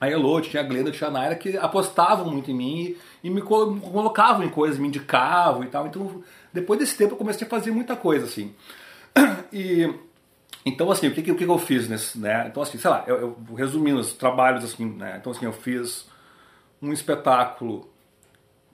[0.01, 2.79] a Elo, tinha a Glenda, tinha a Naira, que apostavam muito em mim
[3.23, 5.85] e, e me colocavam em coisas, me indicavam e tal.
[5.85, 8.53] Então, depois desse tempo, eu comecei a fazer muita coisa, assim.
[9.53, 9.93] E.
[10.65, 12.47] Então, assim, o que, o que eu fiz nesse, né?
[12.47, 15.17] Então, assim, sei lá, eu, eu resumindo os trabalhos, assim, né?
[15.19, 16.07] Então, assim, eu fiz
[16.81, 17.87] um espetáculo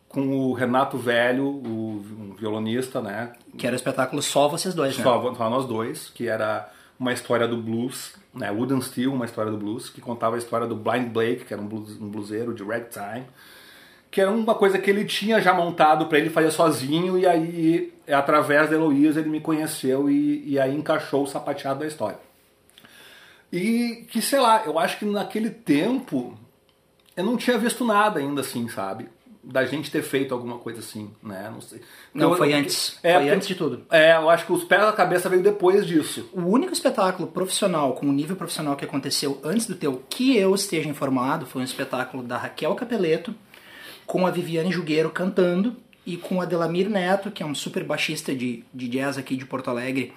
[0.08, 3.34] com o Renato Velho, o um violonista, né?
[3.58, 5.04] Que era o espetáculo só vocês dois, né?
[5.04, 8.52] Só, só nós dois, que era uma história do blues, né?
[8.52, 11.62] Wooden Steel, uma história do blues, que contava a história do Blind Blake, que era
[11.62, 13.26] um, blues, um bluseiro de ragtime,
[14.12, 17.94] que era uma coisa que ele tinha já montado para ele fazer sozinho, e aí,
[18.10, 22.20] através da Heloísa, ele me conheceu e, e aí encaixou o sapateado da história.
[23.52, 26.38] E que, sei lá, eu acho que naquele tempo
[27.16, 29.08] eu não tinha visto nada ainda assim, sabe?
[29.44, 31.50] da gente ter feito alguma coisa assim, né?
[31.52, 31.82] Não sei.
[32.14, 33.00] Não, então, foi antes.
[33.02, 33.84] É, foi antes de tudo.
[33.90, 36.30] É, eu acho que os pés da cabeça veio depois disso.
[36.32, 40.54] O único espetáculo profissional, com o nível profissional que aconteceu antes do teu, que eu
[40.54, 43.34] esteja informado, foi um espetáculo da Raquel Capeleto,
[44.12, 48.36] com a Viviane Jugueiro cantando, e com a Delamir Neto, que é um super baixista
[48.36, 50.14] de, de jazz aqui de Porto Alegre,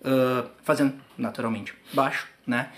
[0.00, 2.70] uh, fazendo, naturalmente, baixo, né?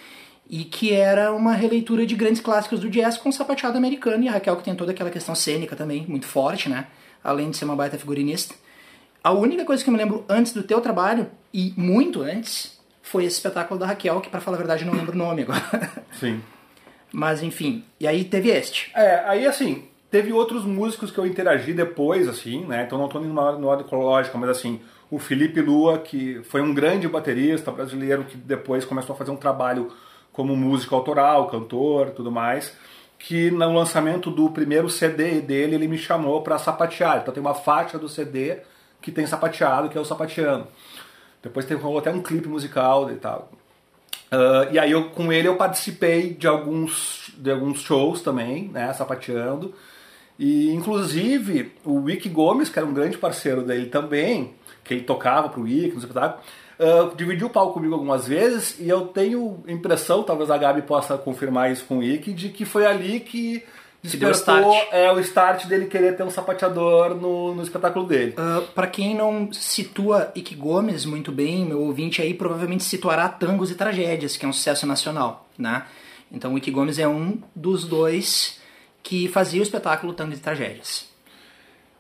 [0.51, 4.33] e que era uma releitura de grandes clássicos do jazz com sapateado americano, e a
[4.33, 6.89] Raquel que tem toda aquela questão cênica também, muito forte, né?
[7.25, 8.55] Além de ser uma baita figurinista.
[9.25, 13.25] A única coisa que eu me lembro antes do teu trabalho, e muito antes, foi
[13.25, 16.05] esse espetáculo da Raquel, que para falar a verdade não lembro o nome agora.
[16.19, 16.43] Sim.
[17.11, 18.91] Mas enfim, e aí teve este.
[18.95, 22.85] É, aí assim, teve outros músicos que eu interagi depois, assim, né?
[22.85, 26.75] Então não tô indo numa ordem cronológica, mas assim, o Felipe Lua, que foi um
[26.75, 29.93] grande baterista brasileiro que depois começou a fazer um trabalho
[30.33, 32.77] como músico autoral, cantor, tudo mais,
[33.19, 37.19] que no lançamento do primeiro CD dele ele me chamou para sapatear.
[37.19, 38.59] Então tem uma faixa do CD
[39.01, 40.67] que tem sapateado, que é o sapateando.
[41.43, 43.51] Depois tem até um clipe musical e tal.
[44.33, 48.93] Uh, e aí eu, com ele eu participei de alguns, de alguns shows também, né,
[48.93, 49.75] sapateando.
[50.41, 55.51] E inclusive o Wick Gomes, que era um grande parceiro dele também, que ele tocava
[55.51, 56.43] pro Wick, no espetáculo,
[56.81, 61.19] Uh, dividiu o palco comigo algumas vezes e eu tenho impressão, talvez a Gabi possa
[61.19, 63.63] confirmar isso com o Ike, de que foi ali que
[64.03, 68.35] despertou o é, o start dele querer ter um sapateador no, no espetáculo dele.
[68.39, 73.71] Uh, para quem não situa Ike Gomes muito bem, meu ouvinte aí provavelmente situará Tangos
[73.71, 75.85] e Tragédias, que é um sucesso nacional, né?
[76.33, 78.59] Então o Ike Gomes é um dos dois
[79.03, 81.09] que fazia o espetáculo Tangos e Tragédias.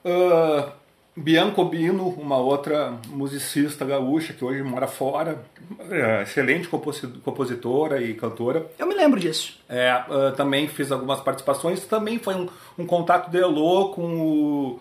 [0.04, 0.70] Uh,
[1.16, 5.42] Bianco Bino, uma outra musicista gaúcha que hoje mora fora,
[5.90, 8.70] é, excelente compositora e cantora.
[8.78, 9.58] Eu me lembro disso.
[9.68, 11.84] É, uh, também fiz algumas participações.
[11.84, 14.80] Também foi um, um contato de Elô com o,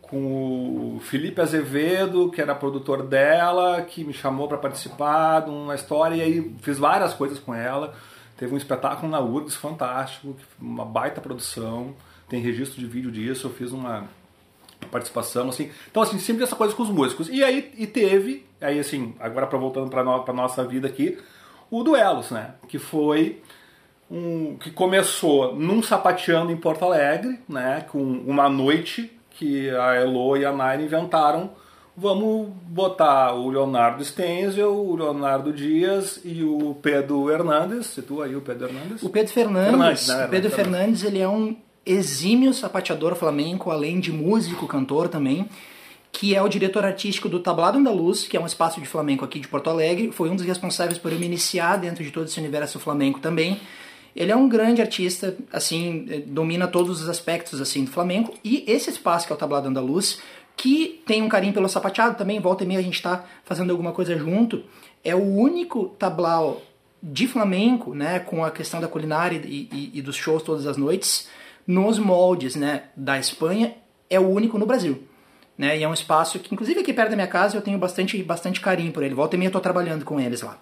[0.00, 5.74] com o Felipe Azevedo, que era produtor dela, que me chamou para participar de uma
[5.74, 7.94] história e aí fiz várias coisas com ela.
[8.36, 11.94] Teve um espetáculo na URGS fantástico, uma baita produção.
[12.28, 13.46] Tem registro de vídeo disso.
[13.46, 14.08] Eu fiz uma
[14.90, 15.70] participação, assim.
[15.90, 17.28] Então, assim, sempre essa coisa com os músicos.
[17.28, 21.18] E aí e teve, aí assim, agora para voltando para no, nossa vida aqui,
[21.70, 22.54] o Duelos, né?
[22.68, 23.42] Que foi
[24.10, 27.86] um que começou num sapateando em Porto Alegre, né?
[27.90, 31.50] Com uma noite que a Elo e a Naira inventaram.
[31.96, 37.86] Vamos botar o Leonardo Stenzel, o Leonardo Dias e o Pedro Hernandes.
[37.86, 39.02] Situa aí o Pedro Hernandes.
[39.02, 40.26] O Pedro Fernandes, Fernandes né?
[40.26, 45.48] o Pedro Fernandes, ele é um exímio sapateador flamenco, além de músico, cantor também,
[46.10, 49.38] que é o diretor artístico do Tablado Andaluz, que é um espaço de flamenco aqui
[49.38, 50.10] de Porto Alegre.
[50.10, 53.60] Foi um dos responsáveis por eu me iniciar dentro de todo esse universo flamenco também.
[54.16, 58.32] Ele é um grande artista, assim, eh, domina todos os aspectos assim do flamenco.
[58.44, 60.20] E esse espaço que é o Tablado Andaluz,
[60.56, 63.92] que tem um carinho pelo sapateado também, volta e meia a gente está fazendo alguma
[63.92, 64.62] coisa junto,
[65.02, 66.62] é o único tablao
[67.02, 70.76] de flamenco, né, com a questão da culinária e, e, e dos shows todas as
[70.76, 71.28] noites,
[71.66, 73.74] nos moldes né, da Espanha,
[74.08, 75.02] é o único no Brasil.
[75.56, 75.78] Né?
[75.78, 78.60] E é um espaço que, inclusive aqui perto da minha casa, eu tenho bastante, bastante
[78.60, 79.14] carinho por ele.
[79.14, 80.58] Volta e meia eu tô trabalhando com eles lá.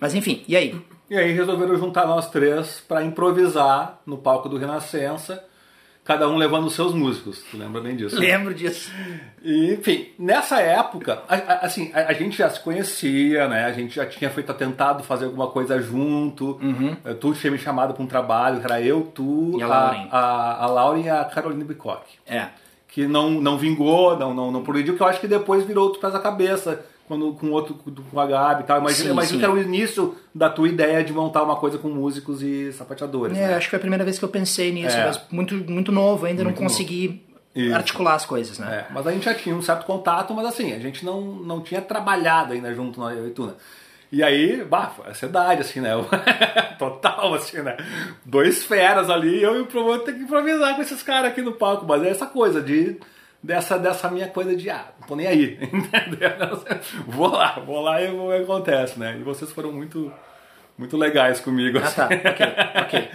[0.00, 0.80] Mas enfim, e aí?
[1.10, 5.42] E aí resolveram juntar nós três para improvisar no palco do Renascença,
[6.08, 7.44] cada um levando os seus músicos.
[7.50, 8.18] Tu lembra bem disso?
[8.18, 8.90] Lembro disso.
[9.42, 13.66] E, enfim, nessa época, a, a, assim, a, a, gente já se conhecia, né?
[13.66, 16.58] A gente já tinha feito tentado fazer alguma coisa junto.
[16.62, 16.96] Uhum.
[17.20, 20.08] Tu tinha me chamado para um trabalho, era eu, tu, e a Lauren.
[20.10, 22.06] A, a, Lauren e a Carolina Bicock.
[22.26, 22.46] É.
[22.88, 26.00] Que não, não vingou, não, não, não progrediu, que eu acho que depois virou outro
[26.00, 28.78] pés a cabeça quando, com outro com a Gabi e tal.
[28.78, 32.42] Imagina, imagina que era o início da tua ideia de montar uma coisa com músicos
[32.42, 33.36] e sapateadores.
[33.36, 33.54] É, né?
[33.54, 35.06] acho que foi a primeira vez que eu pensei nisso, é.
[35.06, 37.22] mas muito, muito novo, ainda muito não consegui
[37.56, 37.74] novo.
[37.74, 38.84] articular as coisas, né?
[38.88, 41.60] É, mas a gente já tinha um certo contato, mas assim, a gente não, não
[41.62, 43.56] tinha trabalhado ainda junto na Ituna.
[44.10, 45.90] E aí, bah, foi a cidade, assim, né?
[46.78, 47.76] Total, assim, né?
[48.24, 51.52] Dois feras ali, eu e o promotor tem que improvisar com esses caras aqui no
[51.52, 51.84] palco.
[51.86, 52.98] Mas é essa coisa de
[53.42, 56.64] dessa, dessa minha coisa de, ah, não tô nem aí, entendeu?
[57.06, 59.16] Vou lá, vou lá e que acontece, né?
[59.18, 60.12] E vocês foram muito,
[60.76, 61.78] muito legais comigo.
[61.78, 62.46] Ah, tá, ok,
[62.82, 63.08] ok.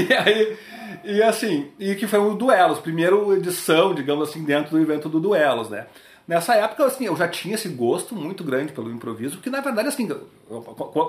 [0.08, 0.58] e aí,
[1.04, 5.20] e assim, e que foi o Duelos, primeira edição, digamos assim, dentro do evento do
[5.20, 5.86] Duelos, né?
[6.26, 9.88] Nessa época, assim, eu já tinha esse gosto muito grande pelo improviso, que na verdade,
[9.88, 10.08] assim,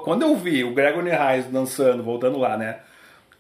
[0.04, 2.80] quando eu vi o Gregory Reis dançando, voltando lá, né?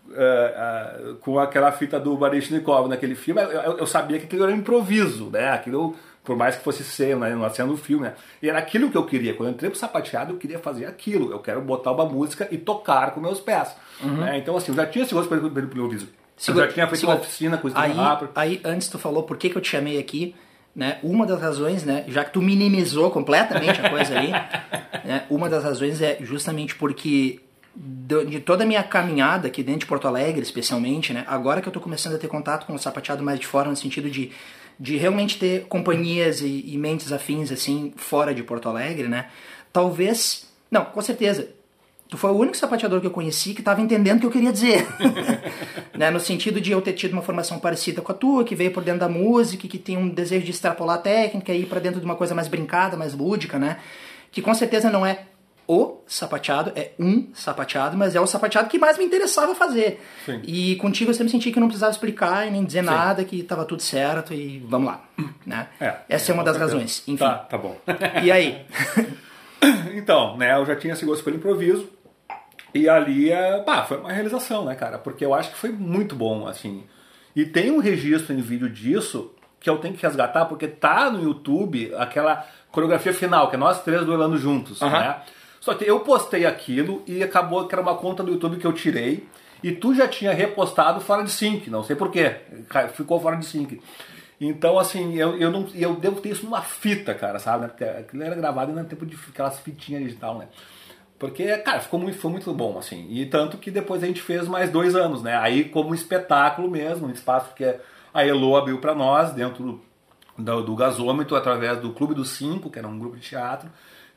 [0.09, 4.51] Uh, uh, com aquela fita do Baryshnikov naquele filme, eu, eu, sabia que aquilo era
[4.51, 5.49] um improviso, né?
[5.49, 7.35] Aquilo, por mais que fosse cena, né?
[7.35, 8.13] não sendo filme, né?
[8.41, 9.33] E era aquilo que eu queria.
[9.33, 11.31] Quando eu entrei pro sapateado, eu queria fazer aquilo.
[11.31, 13.75] Eu quero botar uma música e tocar com meus pés.
[14.03, 14.17] Uhum.
[14.17, 14.37] Né?
[14.37, 16.07] Então, assim, eu já tinha esse gosto pelo, pelo improviso.
[16.47, 17.95] eu já tinha feito uma oficina com aí,
[18.35, 20.35] aí, antes tu falou por que, que eu te chamei aqui,
[20.75, 20.99] né?
[21.03, 22.05] Uma das razões, né?
[22.07, 24.31] Já que tu minimizou completamente a coisa ali,
[25.03, 25.25] né?
[25.29, 27.41] Uma das razões é justamente porque
[27.73, 31.23] de toda a minha caminhada aqui dentro de Porto Alegre, especialmente, né?
[31.27, 33.75] Agora que eu estou começando a ter contato com o sapateado mais de fora, no
[33.75, 34.31] sentido de,
[34.79, 39.27] de realmente ter companhias e, e mentes afins, assim, fora de Porto Alegre, né?
[39.71, 40.49] Talvez...
[40.69, 41.47] Não, com certeza.
[42.09, 44.51] Tu foi o único sapateador que eu conheci que estava entendendo o que eu queria
[44.51, 44.85] dizer.
[45.97, 46.11] né?
[46.11, 48.83] No sentido de eu ter tido uma formação parecida com a tua, que veio por
[48.83, 52.01] dentro da música, que tem um desejo de extrapolar a técnica e ir para dentro
[52.01, 53.77] de uma coisa mais brincada, mais lúdica, né?
[54.29, 55.23] Que com certeza não é
[55.71, 60.01] o sapateado, é um sapateado, mas é o sapateado que mais me interessava fazer.
[60.25, 60.41] Sim.
[60.43, 62.87] E contigo eu sempre senti que não precisava explicar e nem dizer Sim.
[62.87, 65.01] nada, que estava tudo certo e vamos lá.
[65.45, 65.69] Né?
[65.79, 67.03] É, Essa é, é uma das razões.
[67.07, 67.23] Enfim.
[67.23, 67.77] Tá, tá bom.
[68.21, 68.65] E aí?
[69.95, 71.87] então, né, eu já tinha esse gosto pelo improviso.
[72.73, 74.97] E ali, é, pá, foi uma realização, né, cara?
[74.97, 76.83] Porque eu acho que foi muito bom, assim.
[77.33, 81.23] E tem um registro em vídeo disso que eu tenho que resgatar, porque tá no
[81.23, 85.21] YouTube aquela coreografia final, que é nós três duelando juntos, né?
[85.61, 88.73] Só que eu postei aquilo e acabou que era uma conta do YouTube que eu
[88.73, 89.27] tirei
[89.63, 92.35] e tu já tinha repostado fora de sync, não sei porquê,
[92.93, 93.79] ficou fora de sync.
[94.39, 97.65] Então, assim, eu, eu, não, eu devo ter isso numa fita, cara, sabe?
[97.65, 100.47] Aquilo era gravado no tempo de aquelas fitinhas digital, né?
[101.19, 103.05] Porque, cara, ficou muito, foi muito bom, assim.
[103.11, 105.37] E tanto que depois a gente fez mais dois anos, né?
[105.37, 107.63] Aí como espetáculo mesmo, um espaço que
[108.11, 109.79] a Elo abriu para nós, dentro
[110.35, 113.69] do, do gasômetro, através do Clube dos Cinco, que era um grupo de teatro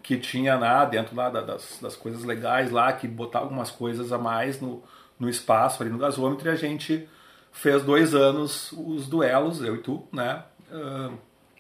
[0.05, 4.19] que tinha lá dentro lá das, das coisas legais lá, que botava algumas coisas a
[4.19, 4.83] mais no,
[5.19, 7.09] no espaço ali no gasômetro e a gente
[7.51, 10.43] fez dois anos os duelos, eu e tu, né?
[10.71, 11.15] Uh,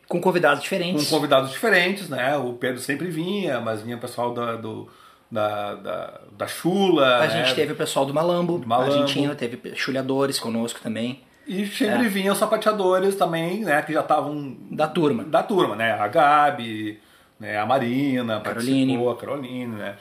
[0.06, 1.08] com convidados diferentes.
[1.08, 2.36] Com convidados diferentes, né?
[2.36, 4.90] O Pedro sempre vinha, mas vinha o pessoal da, do,
[5.30, 7.16] da, da, da Chula.
[7.16, 7.30] A né?
[7.30, 8.92] gente teve o pessoal do Malambo, do Malambo.
[8.92, 11.22] argentino, teve chulhadores conosco também.
[11.46, 12.08] E sempre é.
[12.08, 13.80] vinham sapateadores também, né?
[13.80, 14.54] Que já estavam.
[14.70, 15.24] Da turma.
[15.24, 15.92] Da turma, né?
[15.92, 17.00] A Gabi,
[17.38, 17.58] né?
[17.58, 18.96] A Marina Caroline.
[18.96, 19.96] participou, a Caroline, né?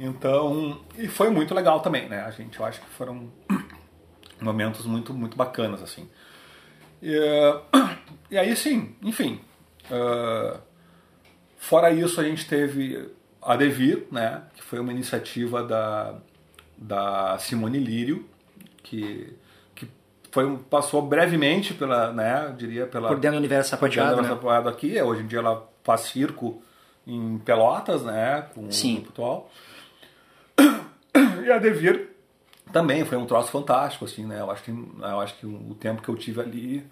[0.00, 2.20] Então, e foi muito legal também, né?
[2.20, 3.28] A gente, eu acho que foram
[4.40, 6.08] momentos muito, muito bacanas, assim.
[7.02, 7.16] E,
[8.30, 9.40] e aí, sim, enfim.
[9.90, 10.58] Uh,
[11.56, 13.10] fora isso, a gente teve
[13.42, 14.42] a Devir, né?
[14.54, 16.14] Que foi uma iniciativa da,
[16.76, 18.24] da Simone Lírio,
[18.84, 19.36] que,
[19.74, 19.88] que
[20.30, 22.54] foi, passou brevemente pela, né?
[22.56, 23.08] diria, pela...
[23.08, 24.38] Por dentro do universo sapateado, né?
[24.68, 25.00] aqui.
[25.02, 26.62] Hoje em dia ela faz circo
[27.08, 28.92] em Pelotas, né, com Sim.
[28.92, 29.50] o grupo atual.
[31.44, 32.10] E a Devir
[32.72, 34.40] também foi um troço fantástico, assim, né?
[34.40, 36.86] Eu acho que, eu acho que o tempo que eu tive ali.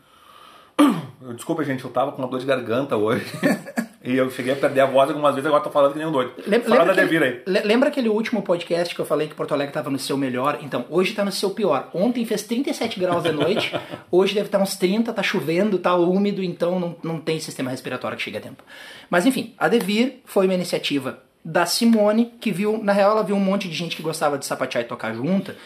[1.34, 3.26] Desculpa, gente, eu tava com uma dor de garganta hoje.
[4.06, 6.12] e eu cheguei a perder a voz algumas vezes, agora tô falando que nem um
[6.12, 6.32] doido.
[6.46, 7.62] Lembra, Fala da aquele, Devir aí.
[7.64, 10.60] lembra aquele último podcast que eu falei que Porto Alegre tava no seu melhor?
[10.62, 11.90] Então, hoje tá no seu pior.
[11.92, 13.74] Ontem fez 37 graus da noite,
[14.10, 18.16] hoje deve estar uns 30, tá chovendo, tá úmido, então não, não tem sistema respiratório
[18.16, 18.62] que chegue a tempo.
[19.10, 23.36] Mas enfim, a Devir foi uma iniciativa da Simone, que viu, na real, ela viu
[23.36, 25.56] um monte de gente que gostava de sapatear e tocar junta,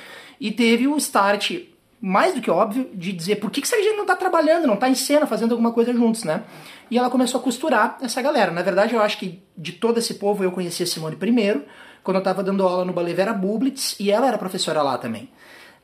[0.41, 1.53] e teve o start
[2.01, 4.77] mais do que óbvio, de dizer por que, que essa gente não tá trabalhando, não
[4.77, 6.43] tá em cena, fazendo alguma coisa juntos, né?
[6.91, 8.51] E ela começou a costurar essa galera.
[8.51, 11.65] Na verdade, eu acho que de todo esse povo eu conheci a Simone primeiro,
[12.03, 15.31] quando eu tava dando aula no Ballet Vera Bublitz, e ela era professora lá também.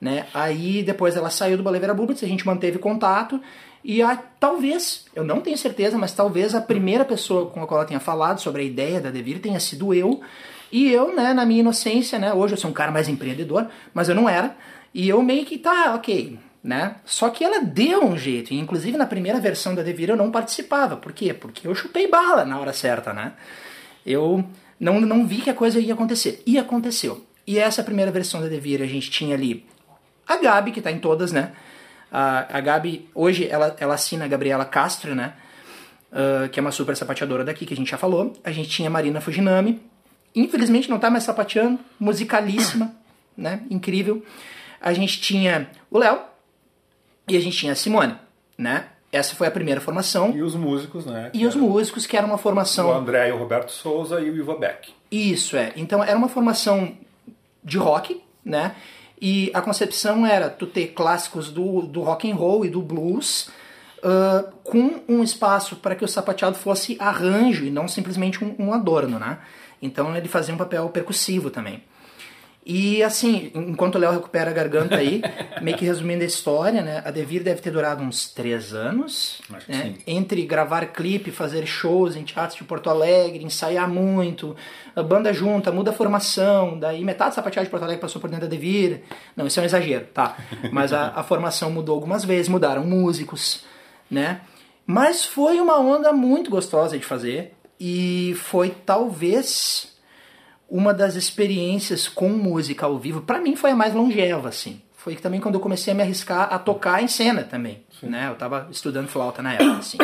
[0.01, 0.27] Né?
[0.35, 3.41] Aí depois ela saiu do Ballet Vera Bublitz, a gente manteve contato,
[3.85, 7.79] e a, talvez, eu não tenho certeza, mas talvez a primeira pessoa com a qual
[7.79, 10.21] ela tenha falado sobre a ideia da Devir tenha sido eu,
[10.73, 14.09] e eu, né, na minha inocência, né, hoje eu sou um cara mais empreendedor, mas
[14.09, 14.57] eu não era,
[14.93, 16.97] e eu meio que tá, ok, né?
[17.05, 20.33] Só que ela deu um jeito, e inclusive na primeira versão da Devir eu não
[20.33, 20.97] participava.
[20.97, 21.33] Por quê?
[21.33, 23.35] Porque eu chupei bala na hora certa, né?
[24.05, 24.45] Eu
[24.79, 26.43] não, não vi que a coisa ia acontecer.
[26.45, 27.25] E aconteceu.
[27.47, 29.65] E essa primeira versão da Devir a gente tinha ali
[30.27, 31.53] a Gabi, que tá em todas, né?
[32.11, 35.35] A, a Gabi, hoje ela, ela assina a Gabriela Castro, né?
[36.11, 38.33] Uh, que é uma super sapateadora daqui, que a gente já falou.
[38.43, 39.81] A gente tinha a Marina Fujinami.
[40.35, 42.93] Infelizmente não tá mais sapateando, musicalíssima,
[43.37, 43.61] né?
[43.71, 44.23] Incrível
[44.81, 46.21] a gente tinha o Léo
[47.29, 48.15] e a gente tinha a Simone,
[48.57, 48.87] né?
[49.13, 50.33] Essa foi a primeira formação.
[50.35, 51.31] E os músicos, né?
[51.33, 52.89] E os músicos, que era uma formação.
[52.89, 54.93] O André e o Roberto Souza e o Ivo Beck.
[55.11, 55.73] Isso, é.
[55.77, 56.93] Então era uma formação
[57.63, 58.75] de rock, né?
[59.21, 63.49] E a concepção era tu ter clássicos do, do rock and roll e do blues
[63.99, 68.73] uh, com um espaço para que o sapateado fosse arranjo e não simplesmente um, um
[68.73, 69.39] adorno, né?
[69.81, 71.83] Então ele fazia um papel percussivo também.
[72.69, 75.23] E assim, enquanto o Léo recupera a garganta aí,
[75.63, 77.01] meio que resumindo a história, né?
[77.05, 79.41] A Devir deve ter durado uns três anos.
[79.69, 79.95] Né?
[80.05, 84.57] Entre gravar clipe, fazer shows em teatros de Porto Alegre, ensaiar muito,
[84.97, 88.29] a banda junta, muda a formação, daí metade da sapateada de Porto Alegre passou por
[88.29, 89.03] dentro da Devir.
[89.37, 90.37] Não, isso é um exagero, tá?
[90.73, 93.63] Mas a, a formação mudou algumas vezes, mudaram músicos,
[94.11, 94.41] né?
[94.85, 99.96] Mas foi uma onda muito gostosa de fazer e foi talvez
[100.69, 104.81] uma das experiências com música ao vivo, para mim foi a mais longeva, assim.
[104.97, 108.09] Foi também quando eu comecei a me arriscar a tocar em cena também, Sim.
[108.09, 108.29] né?
[108.29, 109.99] Eu tava estudando flauta na época, assim.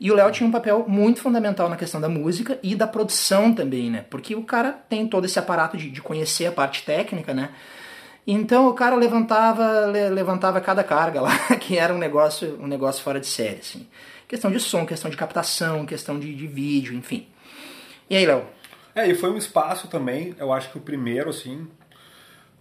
[0.00, 3.52] E o Léo tinha um papel muito fundamental na questão da música e da produção
[3.52, 4.04] também, né?
[4.08, 7.50] Porque o cara tem todo esse aparato de, de conhecer a parte técnica, né?
[8.24, 13.02] Então o cara levantava, le, levantava cada carga lá, que era um negócio, um negócio
[13.02, 13.88] fora de série, assim.
[14.28, 17.26] Questão de som, questão de captação, questão de, de vídeo, enfim.
[18.08, 18.44] E aí, Léo,
[18.98, 21.66] é, e foi um espaço também, eu acho que o primeiro, assim,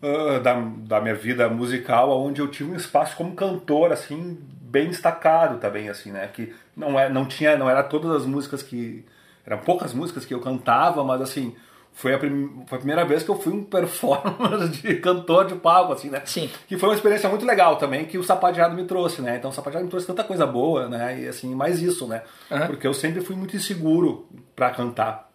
[0.02, 4.88] uh, da, da minha vida musical, onde eu tive um espaço como cantor, assim, bem
[4.88, 6.30] destacado também, assim, né?
[6.32, 9.06] Que não, é, não tinha, não era todas as músicas que...
[9.46, 11.56] Eram poucas músicas que eu cantava, mas assim,
[11.98, 15.56] foi a, prim, foi a primeira vez que eu fui um performance de cantor de
[15.56, 16.22] palco, assim, né?
[16.26, 16.50] Sim.
[16.68, 19.38] Que foi uma experiência muito legal também, que o sapateado me trouxe, né?
[19.38, 21.22] Então o sapateado me trouxe tanta coisa boa, né?
[21.22, 22.22] E assim, mais isso, né?
[22.52, 22.68] Uhum.
[22.68, 25.27] Porque eu sempre fui muito inseguro para cantar.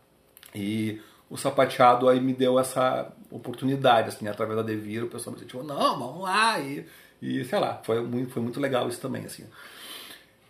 [0.55, 5.41] E o sapateado aí me deu essa oportunidade, assim, através da Devir, o pessoal me
[5.41, 6.87] disse, tipo, não, vamos lá, e,
[7.23, 9.45] e sei lá, foi muito, foi muito legal isso também, assim.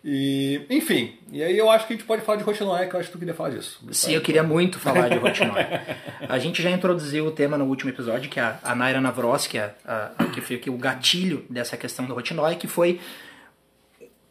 [0.05, 2.99] E, enfim, e aí eu acho que a gente pode falar de Rotinoy, que eu
[2.99, 3.79] acho que tu queria falar disso.
[3.91, 5.63] Sim, eu queria muito falar de Rotinoy.
[6.27, 9.57] a gente já introduziu o tema no último episódio, que é a, a Naira Navroski,
[9.57, 12.99] a, a, a, que foi aqui o gatilho dessa questão do Rotinoy, que foi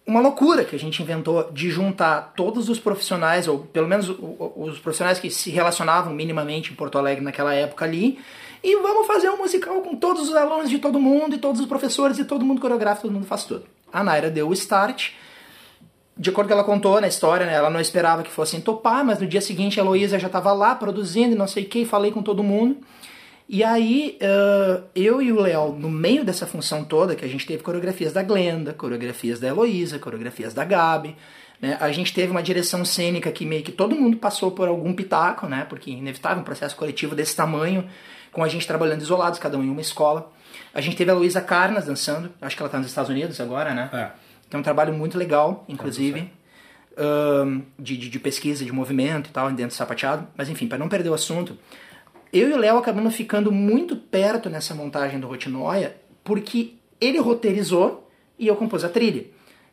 [0.07, 4.79] uma loucura que a gente inventou de juntar todos os profissionais, ou pelo menos os
[4.79, 8.19] profissionais que se relacionavam minimamente em Porto Alegre naquela época ali,
[8.65, 11.67] e vamos fazer um musical com todos os alunos de todo mundo, e todos os
[11.67, 13.65] professores, e todo mundo coreografa, todo mundo faz tudo.
[13.93, 15.11] A Naira deu o start,
[16.17, 19.21] de acordo com ela contou na história, né, ela não esperava que fossem topar, mas
[19.21, 22.11] no dia seguinte a Heloísa já estava lá produzindo, e não sei o que, falei
[22.11, 22.77] com todo mundo.
[23.53, 27.47] E aí, uh, eu e o Léo, no meio dessa função toda, que a gente
[27.47, 31.15] teve coreografias da Glenda, coreografias da Heloísa, coreografias da Gabi,
[31.61, 31.77] né?
[31.79, 35.47] A gente teve uma direção cênica que meio que todo mundo passou por algum pitaco,
[35.47, 35.67] né?
[35.69, 37.87] Porque é inevitável um processo coletivo desse tamanho,
[38.33, 40.33] com a gente trabalhando isolados, cada um em uma escola.
[40.73, 43.75] A gente teve a Luísa Carnas dançando, acho que ela está nos Estados Unidos agora,
[43.75, 43.91] né?
[43.93, 44.11] É.
[44.49, 46.33] Então, um trabalho muito legal, inclusive,
[47.45, 50.27] um, de, de, de pesquisa, de movimento e tal, dentro do sapateado.
[50.35, 51.59] Mas enfim, para não perder o assunto,
[52.33, 58.11] eu e o Léo acabamos ficando muito perto nessa montagem do Rotinoia, porque ele roteirizou
[58.39, 59.25] e eu compus a trilha.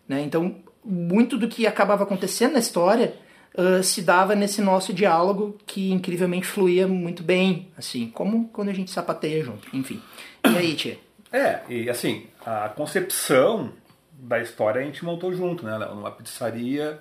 [0.08, 0.22] Né?
[0.22, 3.16] Então, muito do que acabava acontecendo na história
[3.58, 8.74] uh, se dava nesse nosso diálogo que incrivelmente fluía muito bem, assim, como quando a
[8.74, 9.68] gente sapateia junto.
[9.74, 10.02] Enfim.
[10.44, 10.98] E aí, Tia?
[11.32, 13.72] É, e assim, a concepção
[14.12, 15.78] da história a gente montou junto, né?
[15.78, 17.00] Numa pizzaria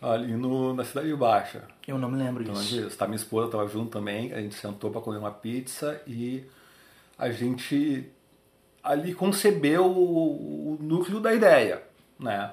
[0.00, 1.62] ali no, na Cidade Baixa.
[1.86, 2.96] Eu não me lembro Então, disso.
[2.96, 6.44] Tá, minha esposa estava junto também, a gente sentou para comer uma pizza e
[7.18, 8.08] a gente
[8.82, 11.82] ali concebeu o, o núcleo da ideia,
[12.18, 12.50] né?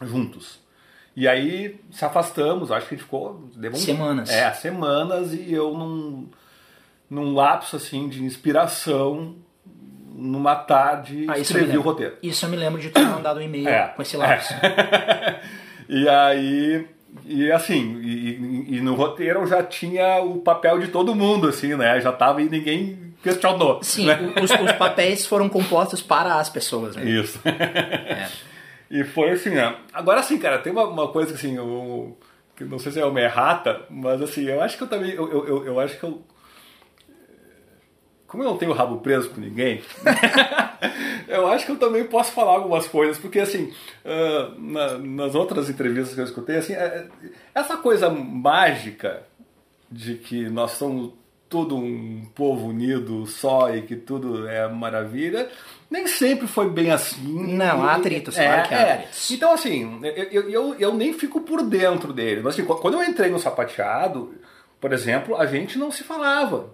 [0.00, 0.60] Juntos.
[1.14, 3.48] E aí se afastamos, acho que a gente ficou.
[3.56, 4.30] levou um- Semanas.
[4.30, 6.28] É, semanas e eu num,
[7.08, 9.36] num lapso assim de inspiração,
[10.14, 12.16] numa tarde, Ah, escrevi o roteiro.
[12.22, 13.88] Isso eu me lembro de ter mandado um e-mail É.
[13.88, 14.52] com esse lapso.
[15.94, 16.86] E aí,
[17.26, 21.74] e assim, e, e- no roteiro eu já tinha o papel de todo mundo, assim,
[21.76, 22.00] né?
[22.00, 23.78] Já tava e ninguém questionou.
[23.82, 24.32] Sim, né?
[24.42, 26.96] os, os papéis foram compostos para as pessoas.
[26.96, 27.04] Né?
[27.04, 27.38] Isso.
[27.46, 28.28] É.
[28.94, 29.74] E foi assim, né?
[29.90, 32.14] Agora assim, cara, tem uma, uma coisa que assim, eu,
[32.54, 35.32] que não sei se é uma errata, mas assim, eu acho que eu também, eu,
[35.32, 36.22] eu, eu, eu acho que eu,
[38.32, 39.82] como eu não tenho o rabo preso com ninguém,
[41.28, 43.70] eu acho que eu também posso falar algumas coisas, porque assim,
[44.04, 47.06] ah, na- nas outras entrevistas que eu escutei, assim, é-
[47.54, 49.22] essa coisa mágica
[49.90, 51.12] de que nós somos
[51.46, 55.50] todo um povo unido só e que tudo é maravilha,
[55.90, 57.20] nem sempre foi bem assim.
[57.54, 58.92] Não, há atritos, é, claro que há é.
[58.94, 59.30] atritos.
[59.30, 62.40] Então, assim, eu, eu, eu, eu nem fico por dentro dele.
[62.42, 64.32] Mas, assim, quando eu entrei no sapateado,
[64.80, 66.70] por exemplo, a gente não se falava.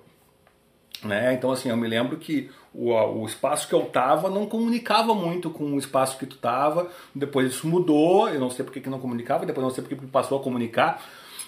[1.03, 1.35] Né?
[1.35, 5.49] Então, assim, eu me lembro que o, o espaço que eu tava não comunicava muito
[5.49, 6.89] com o espaço que tu tava.
[7.15, 10.07] Depois isso mudou, eu não sei porque que não comunicava, depois não sei porque que
[10.07, 11.01] passou a comunicar.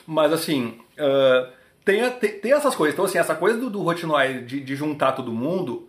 [0.07, 1.49] Mas, assim, ah,
[1.85, 2.95] tem, a- tem, tem essas coisas.
[2.95, 5.89] Então, assim, essa coisa do, do Rotinoy de, de juntar todo mundo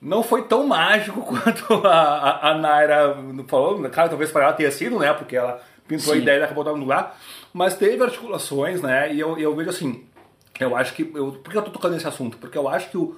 [0.00, 3.16] não foi tão mágico quanto a, a, a Naira
[3.48, 3.78] falou.
[3.90, 5.12] Claro, talvez para ela tenha sido, né?
[5.12, 6.22] Porque ela pintou a Sim.
[6.22, 7.18] ideia e acabou no lugar.
[7.52, 9.12] Mas teve articulações, né?
[9.12, 10.04] E eu, eu vejo assim,
[10.64, 11.02] eu acho que.
[11.14, 12.36] Eu, por que eu tô tocando nesse assunto?
[12.38, 13.16] Porque eu acho que o,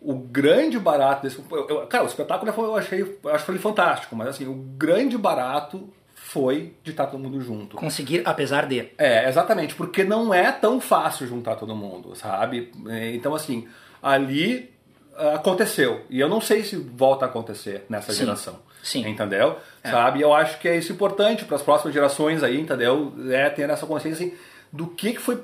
[0.00, 1.38] o grande barato desse.
[1.50, 4.54] Eu, eu- cara, o espetáculo eu achei, eu acho que foi fantástico, mas assim, o
[4.54, 7.76] grande barato foi de estar todo mundo junto.
[7.76, 8.90] Conseguir, apesar de.
[8.98, 12.72] É, exatamente, porque não é tão fácil juntar todo mundo, sabe?
[12.88, 13.68] É, Então, assim,
[14.02, 14.70] ali
[15.16, 16.02] ah, aconteceu.
[16.10, 18.58] E eu não sei se volta a acontecer nessa Sim, geração.
[18.82, 19.06] sim.
[19.08, 19.58] Entendeu?
[19.84, 20.20] Sabe?
[20.22, 23.12] Eu acho que é isso importante para as próximas gerações aí, entendeu?
[23.30, 24.36] É ter essa consciência assim,
[24.74, 25.40] do que, que foi.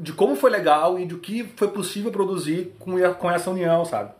[0.00, 4.12] de como foi legal e do que foi possível produzir com, com essa união, sabe?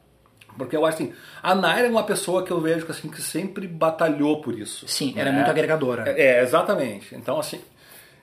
[0.58, 1.12] Porque eu acho assim,
[1.42, 4.86] a Naira é uma pessoa que eu vejo que, assim, que sempre batalhou por isso.
[4.86, 5.36] Sim, era né?
[5.36, 6.04] muito agregadora.
[6.08, 7.14] É, exatamente.
[7.14, 7.60] Então, assim.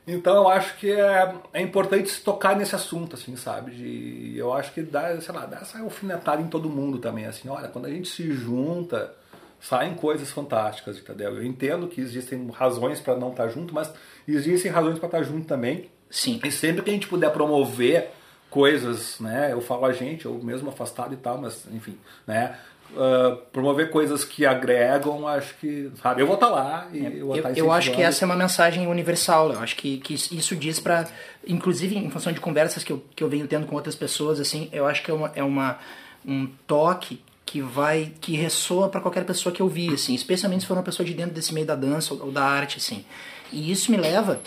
[0.05, 3.71] Então eu acho que é, é importante se tocar nesse assunto, assim, sabe?
[3.71, 7.47] De, eu acho que dá, sei lá, dá essa alfinetada em todo mundo também, assim,
[7.47, 9.13] olha, quando a gente se junta,
[9.61, 11.37] saem coisas fantásticas, entendeu?
[11.37, 13.93] Eu entendo que existem razões para não estar junto, mas
[14.27, 15.89] existem razões para estar junto também.
[16.13, 16.39] Sim.
[16.43, 18.11] E sempre que a gente puder promover
[18.49, 19.51] coisas, né?
[19.51, 21.97] Eu falo a gente, eu mesmo afastado e tal, mas enfim,
[22.27, 22.55] né?
[22.95, 27.35] ah, promover coisas que agregam, acho que, sabe, eu vou estar lá e eu vou
[27.35, 29.51] Eu, estar eu acho que essa é uma mensagem universal.
[29.51, 31.07] Eu acho que, que isso diz para,
[31.47, 34.69] inclusive em função de conversas que eu, que eu venho tendo com outras pessoas, assim,
[34.71, 35.79] eu acho que é uma, é uma
[36.23, 40.77] um toque que vai que ressoa para qualquer pessoa que ouvir, assim, especialmente se for
[40.77, 43.03] uma pessoa de dentro desse meio da dança ou, ou da arte, assim.
[43.51, 44.39] E isso me leva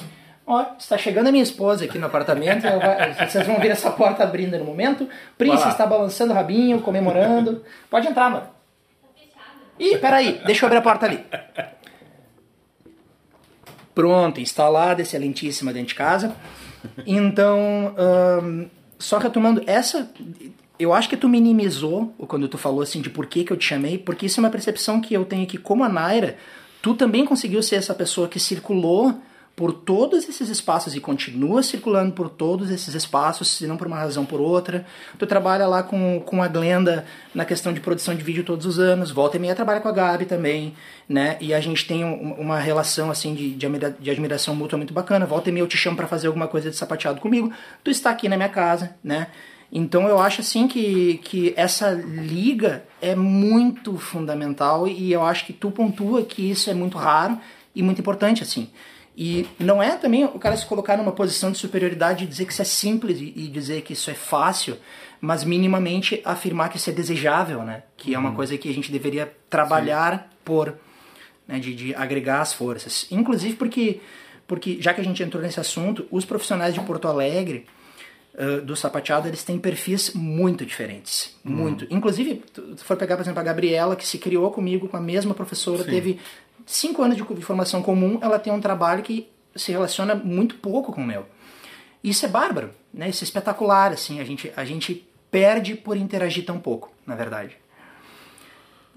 [0.47, 2.63] Ó, está chegando a minha esposa aqui no apartamento.
[2.63, 5.09] vai- vocês vão ver essa porta abrindo no momento.
[5.37, 7.65] Prince está balançando o rabinho, comemorando.
[7.91, 8.47] Pode entrar, mano.
[9.79, 11.25] Ih, peraí, deixa eu abrir a porta ali.
[13.95, 16.37] Pronto, instalada, excelentíssima dentro de casa.
[17.07, 18.67] Então, ahn,
[18.99, 20.09] só retomando, essa.
[20.79, 23.65] Eu acho que tu minimizou quando tu falou assim de por que, que eu te
[23.65, 26.37] chamei, porque isso é uma percepção que eu tenho que, como a Naira,
[26.83, 29.19] tu também conseguiu ser essa pessoa que circulou
[29.57, 33.97] por todos esses espaços e continua circulando por todos esses espaços, se não por uma
[33.97, 34.85] razão por outra.
[35.19, 38.79] Tu trabalha lá com, com a Glenda na questão de produção de vídeo todos os
[38.79, 40.75] anos, volta e meia trabalha com a Gabi também,
[41.09, 41.39] né?
[41.41, 44.93] E a gente tem um- uma relação assim de, de, admira- de admiração mútua muito
[44.93, 45.25] bacana.
[45.25, 47.51] Volta e meia eu te chamo para fazer alguma coisa de sapateado comigo,
[47.83, 49.29] tu está aqui na minha casa, né?
[49.73, 55.53] Então eu acho assim que, que essa liga é muito fundamental e eu acho que
[55.55, 57.39] tu pontua que isso é muito raro
[57.75, 58.69] e muito importante assim.
[59.17, 62.53] E não é também o cara se colocar numa posição de superioridade e dizer que
[62.53, 64.77] isso é simples e dizer que isso é fácil,
[65.21, 67.85] mas minimamente afirmar que isso é desejável, né?
[67.97, 70.75] Que é uma coisa que a gente deveria trabalhar por,
[71.49, 71.59] né?
[71.59, 73.07] De, de agregar as forças.
[73.11, 74.01] Inclusive porque,
[74.47, 77.65] porque, já que a gente entrou nesse assunto, os profissionais de Porto Alegre
[78.35, 81.35] uh, do sapateado, eles têm perfis muito diferentes.
[81.43, 81.87] Muito.
[81.89, 85.33] Inclusive, tu for pegar, por exemplo, a Gabriela, que se criou comigo com a mesma
[85.33, 86.21] professora, teve
[86.67, 91.01] cinco anos de formação comum, ela tem um trabalho que se relaciona muito pouco com
[91.01, 91.25] o meu.
[92.03, 93.09] Isso é bárbaro, né?
[93.09, 97.57] Isso é espetacular, assim, a gente, a gente perde por interagir tão pouco, na verdade.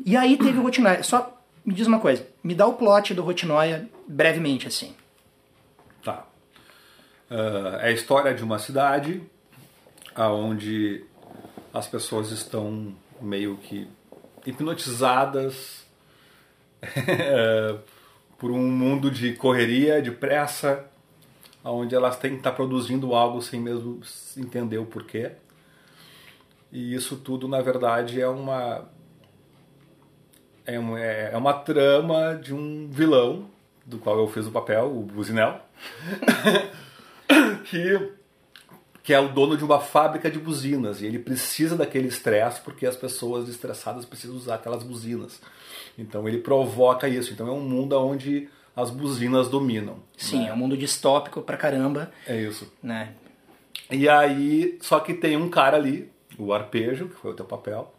[0.05, 1.03] E aí teve o Rotinoia.
[1.03, 4.95] Só me diz uma coisa, me dá o plot do Rotinoia brevemente, assim.
[6.03, 6.25] Tá.
[7.29, 9.21] Uh, é a história de uma cidade
[10.15, 11.05] onde
[11.73, 13.87] as pessoas estão meio que
[14.45, 15.78] hipnotizadas
[18.37, 20.85] por um mundo de correria, de pressa,
[21.63, 23.99] onde elas têm que estar produzindo algo sem mesmo
[24.37, 25.31] entender o porquê.
[26.71, 28.87] E isso tudo, na verdade, é uma
[30.65, 33.49] é uma, é uma trama de um vilão,
[33.85, 35.59] do qual eu fiz o papel, o Buzinel,
[37.65, 38.11] que,
[39.09, 41.01] que é o dono de uma fábrica de buzinas.
[41.01, 45.41] E ele precisa daquele estresse porque as pessoas estressadas precisam usar aquelas buzinas.
[45.97, 47.33] Então ele provoca isso.
[47.33, 49.95] Então é um mundo onde as buzinas dominam.
[50.15, 50.49] Sim, né?
[50.49, 52.11] é um mundo distópico pra caramba.
[52.27, 52.71] É isso.
[52.83, 53.13] Né?
[53.89, 56.07] E aí, só que tem um cara ali,
[56.37, 57.91] o Arpejo, que foi o teu papel,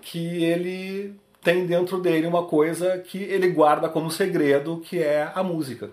[0.00, 5.42] que ele tem dentro dele uma coisa que ele guarda como segredo, que é a
[5.42, 5.90] música.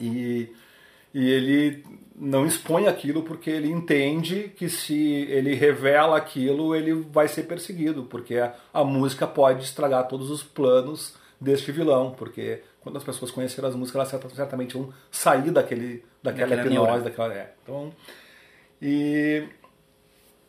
[0.00, 0.48] E,
[1.14, 1.84] e ele
[2.16, 8.04] não expõe aquilo porque ele entende que se ele revela aquilo, ele vai ser perseguido,
[8.04, 13.30] porque a, a música pode estragar todos os planos deste vilão, porque quando as pessoas
[13.30, 17.34] conheceram as músicas, elas certamente vão sair daquele, daquela, daquela hipnose, daquela.
[17.34, 17.54] É.
[17.62, 17.92] Então,
[18.82, 19.48] e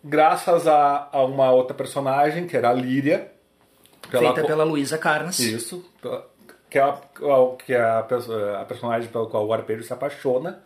[0.04, 3.32] graças a, a uma outra personagem, que era a Líria,
[4.10, 5.40] pela Feita pela Luísa Carnes.
[5.40, 5.84] Isso.
[6.76, 7.00] Que é, a,
[7.66, 8.00] que é a,
[8.60, 10.62] a personagem pelo qual o Arpejo se apaixona.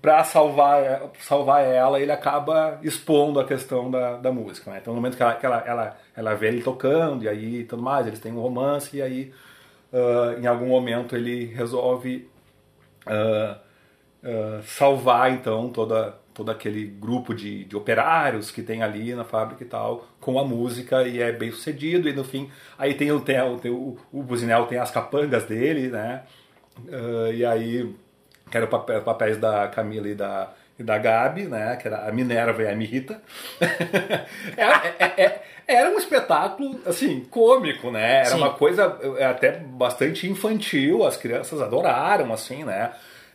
[0.00, 4.70] Para salvar, salvar ela, ele acaba expondo a questão da, da música.
[4.70, 4.78] Né?
[4.80, 7.82] Então, no momento que, ela, que ela, ela, ela vê ele tocando, e aí tudo
[7.82, 9.34] mais, eles têm um romance, e aí
[9.92, 12.30] uh, em algum momento ele resolve
[13.08, 13.58] uh,
[14.22, 19.62] uh, salvar então toda, todo aquele grupo de, de operários que tem ali na fábrica
[19.62, 23.20] e tal, com a música, e é bem sucedido, e no fim, aí tem o,
[23.20, 26.22] tem, tem o, o Buzinel tem as capangas dele, né,
[26.86, 27.94] uh, e aí,
[28.50, 32.12] que eram papéis, papéis da Camila e da, e da Gabi, né, que era a
[32.12, 33.20] Minerva e a Mirita.
[34.56, 38.36] era, é, é, é, era um espetáculo, assim, cômico, né, era Sim.
[38.38, 42.92] uma coisa é, até bastante infantil, as crianças adoraram, assim, né,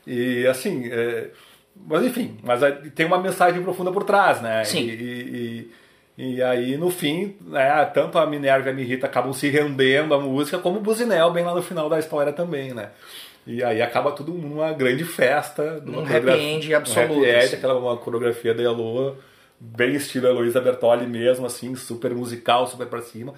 [0.08, 0.89] e assim...
[0.89, 1.30] É,
[1.76, 2.62] mas enfim, mas
[2.94, 4.64] tem uma mensagem profunda por trás, né?
[4.64, 4.88] Sim.
[4.88, 5.72] E,
[6.18, 10.14] e, e, aí, no fim, né, tanto a Minerva e a Mirita acabam se rendendo
[10.14, 12.90] à música, como o Buzinel, bem lá no final da história também, né?
[13.46, 15.84] E aí acaba tudo numa grande festa.
[15.86, 17.14] Um happy end absoluto.
[17.14, 17.56] Um happy end, assim.
[17.58, 19.18] aquela uma coreografia da Elo,
[19.60, 23.34] bem estilo Heloísa Bertoli mesmo, assim, super musical, super pra cima.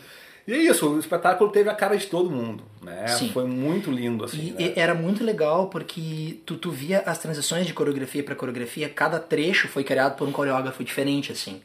[0.47, 3.05] E é isso, o espetáculo teve a cara de todo mundo, né?
[3.07, 3.29] Sim.
[3.33, 4.55] Foi muito lindo, assim.
[4.57, 4.73] E né?
[4.77, 9.67] era muito legal porque tu, tu via as transições de coreografia para coreografia, cada trecho
[9.67, 11.61] foi criado por um coreógrafo diferente, assim.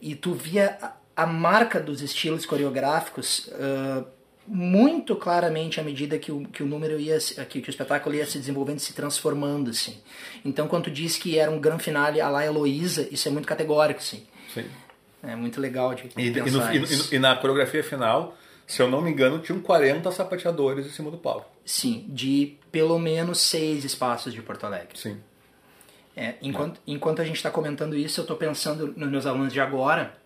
[0.00, 4.06] E tu via a, a marca dos estilos coreográficos uh,
[4.46, 8.26] muito claramente à medida que o, que o número ia, que, que o espetáculo ia
[8.26, 9.96] se desenvolvendo, se transformando, assim.
[10.44, 13.48] Então, quando tu diz que era um grande finale a la Heloísa, isso é muito
[13.48, 14.24] categórico, assim.
[14.54, 14.66] Sim.
[15.26, 18.90] É muito legal de e, pensar e, no, e, e, na coreografia final, se eu
[18.90, 21.50] não me engano, tinham 40 sapateadores em cima do palco.
[21.64, 24.98] Sim, de pelo menos seis espaços de Porto Alegre.
[24.98, 25.18] Sim.
[26.16, 26.80] É, enquanto, é.
[26.86, 30.16] enquanto a gente está comentando isso, eu estou pensando nos meus alunos de agora,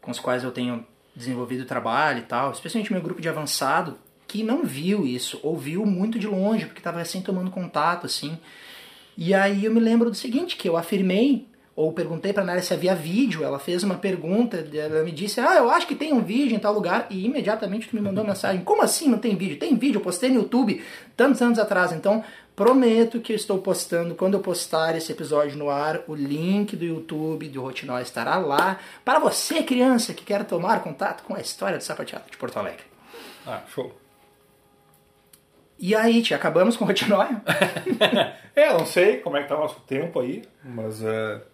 [0.00, 4.42] com os quais eu tenho desenvolvido trabalho e tal, especialmente meu grupo de avançado, que
[4.42, 8.38] não viu isso, ou viu muito de longe, porque estava recém tomando contato, assim.
[9.16, 11.46] E aí eu me lembro do seguinte, que eu afirmei
[11.76, 15.56] ou perguntei para Nélia se havia vídeo, ela fez uma pergunta, ela me disse, ah,
[15.56, 18.62] eu acho que tem um vídeo em tal lugar, e imediatamente tu me mandou mensagem,
[18.62, 19.58] como assim não tem vídeo?
[19.58, 20.84] Tem vídeo, eu postei no YouTube
[21.16, 22.22] tantos anos atrás, então
[22.54, 26.84] prometo que eu estou postando, quando eu postar esse episódio no ar, o link do
[26.84, 31.76] YouTube do Rotinol estará lá, para você criança que quer tomar contato com a história
[31.76, 32.84] do sapateado de Porto Alegre.
[33.44, 33.92] Ah, show.
[35.76, 37.42] E aí, tia, acabamos com o Rotinóia?
[38.54, 41.00] é, não sei como é que tá o nosso tempo aí, mas...
[41.00, 41.53] Uh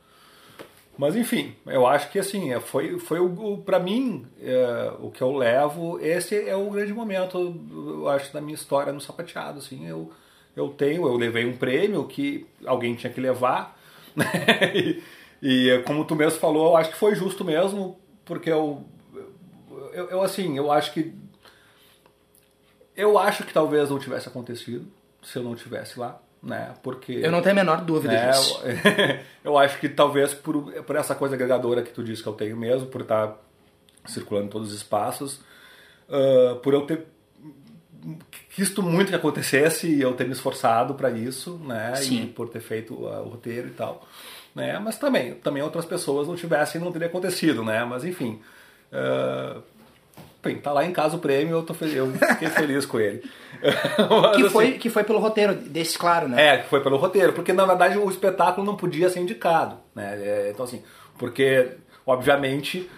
[1.01, 5.22] mas enfim, eu acho que assim, é, foi, foi o, para mim, é, o que
[5.22, 7.38] eu levo, esse é o grande momento,
[7.70, 9.61] eu acho, da minha história no sapateado.
[9.61, 10.12] Assim, eu,
[10.55, 13.80] eu tenho, eu levei um prêmio que alguém tinha que levar,
[14.14, 14.26] né?
[14.74, 15.03] e,
[15.42, 18.84] e, como tu mesmo falou, eu acho que foi justo mesmo, porque eu,
[19.94, 21.14] eu, eu assim, eu acho que
[22.94, 24.86] eu acho que talvez não tivesse acontecido
[25.22, 26.74] se eu não tivesse lá né?
[26.82, 28.62] Porque eu não tenho a menor dúvida né, disso.
[29.45, 32.57] Eu, acho que talvez por, por essa coisa agregadora que tu disse que eu tenho
[32.57, 33.36] mesmo, por estar
[34.07, 35.41] circulando em todos os espaços,
[36.09, 37.07] uh, por eu ter
[38.55, 41.95] quisto muito que acontecesse e eu ter me esforçado para isso, né?
[41.97, 42.24] Sim.
[42.24, 44.07] E por ter feito uh, o roteiro e tal,
[44.55, 44.78] né?
[44.78, 47.84] Mas também, também outras pessoas não tivessem, não teria acontecido, né?
[47.84, 48.41] Mas enfim.
[48.93, 49.62] Uh,
[50.43, 53.22] Bem, tá lá em casa o prêmio, eu, tô feliz, eu fiquei feliz com ele.
[53.62, 56.55] Mas, que, foi, assim, que foi pelo roteiro, desse claro, né?
[56.55, 60.18] É, que foi pelo roteiro, porque na verdade o espetáculo não podia ser indicado, né?
[60.18, 60.82] É, então assim,
[61.18, 61.72] porque
[62.07, 62.88] obviamente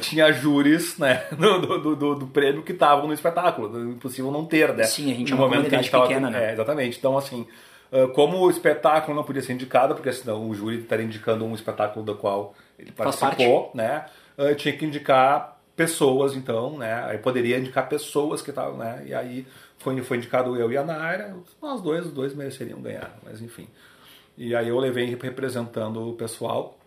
[0.00, 4.72] tinha júris né, do, do, do, do prêmio que estavam no espetáculo, impossível não ter,
[4.72, 4.84] né?
[4.84, 6.48] Sim, a gente no é uma momento que a gente tava, pequena, né?
[6.48, 7.46] É, exatamente, então assim,
[8.14, 12.06] como o espetáculo não podia ser indicado, porque senão o júri estaria indicando um espetáculo
[12.06, 14.06] do qual ele participou, né?
[14.56, 17.04] Tinha que indicar pessoas, então, né?
[17.04, 19.04] Aí poderia indicar pessoas que estavam, né?
[19.06, 19.46] E aí
[19.78, 23.68] foi, foi indicado eu e a Naira, nós dois, os dois mereceriam ganhar, mas enfim.
[24.38, 26.78] E aí eu levei representando o pessoal.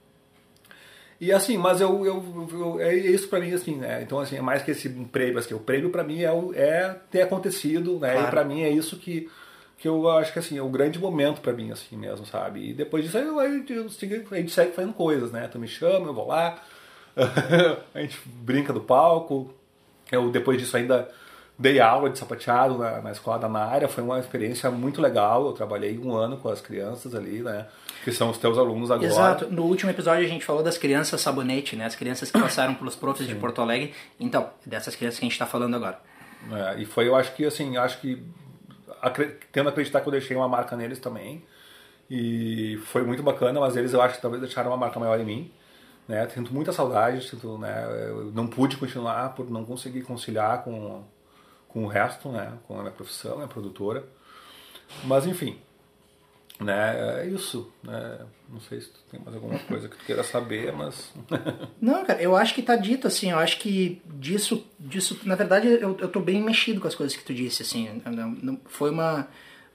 [1.21, 4.01] E assim, mas eu, eu, eu é isso para mim assim, né?
[4.01, 7.21] Então assim, é mais que esse prêmio, assim, o prêmio para mim é, é ter
[7.21, 8.13] acontecido, né?
[8.13, 8.27] Claro.
[8.27, 9.29] E para mim é isso que
[9.77, 12.71] que eu acho que assim, é o grande momento para mim assim mesmo, sabe?
[12.71, 13.85] E depois disso aí, eu, eu,
[14.31, 15.47] a gente segue fazendo coisas, né?
[15.47, 16.61] Tu me chama, eu vou lá,
[17.93, 19.53] a gente brinca do palco.
[20.11, 21.09] Eu depois disso ainda
[21.59, 25.45] dei aula de sapateado na, na escola da Nária, foi uma experiência muito legal.
[25.45, 27.67] Eu trabalhei um ano com as crianças ali, né?
[28.03, 29.05] Que são os teus alunos agora.
[29.05, 29.47] Exato.
[29.51, 31.86] No último episódio a gente falou das crianças sabonete, né?
[31.86, 33.93] As crianças que passaram pelos profs de Porto Alegre.
[34.17, 35.99] Então, dessas crianças que a gente está falando agora.
[36.49, 38.24] É, e foi, eu acho que, assim, acho que
[39.51, 41.43] tendo acreditar que eu deixei uma marca neles também.
[42.09, 45.26] E foi muito bacana, mas eles eu acho que talvez deixaram uma marca maior em
[45.26, 45.51] mim.
[46.10, 46.28] Né?
[46.30, 47.86] Sinto muita saudade, sinto, né?
[48.10, 51.03] Eu não pude continuar por não conseguir conciliar com,
[51.68, 52.57] com o resto, né?
[52.68, 54.03] Com a minha profissão, minha produtora.
[55.03, 55.60] Mas enfim,
[56.60, 57.22] né?
[57.22, 58.26] É isso, né?
[58.49, 61.14] Não sei se tu tem mais alguma coisa que tu queira saber, mas...
[61.80, 65.68] não, cara, eu acho que tá dito, assim, eu acho que disso, disso na verdade,
[65.68, 68.01] eu, eu tô bem mexido com as coisas que tu disse, assim,
[68.41, 69.28] não, foi uma,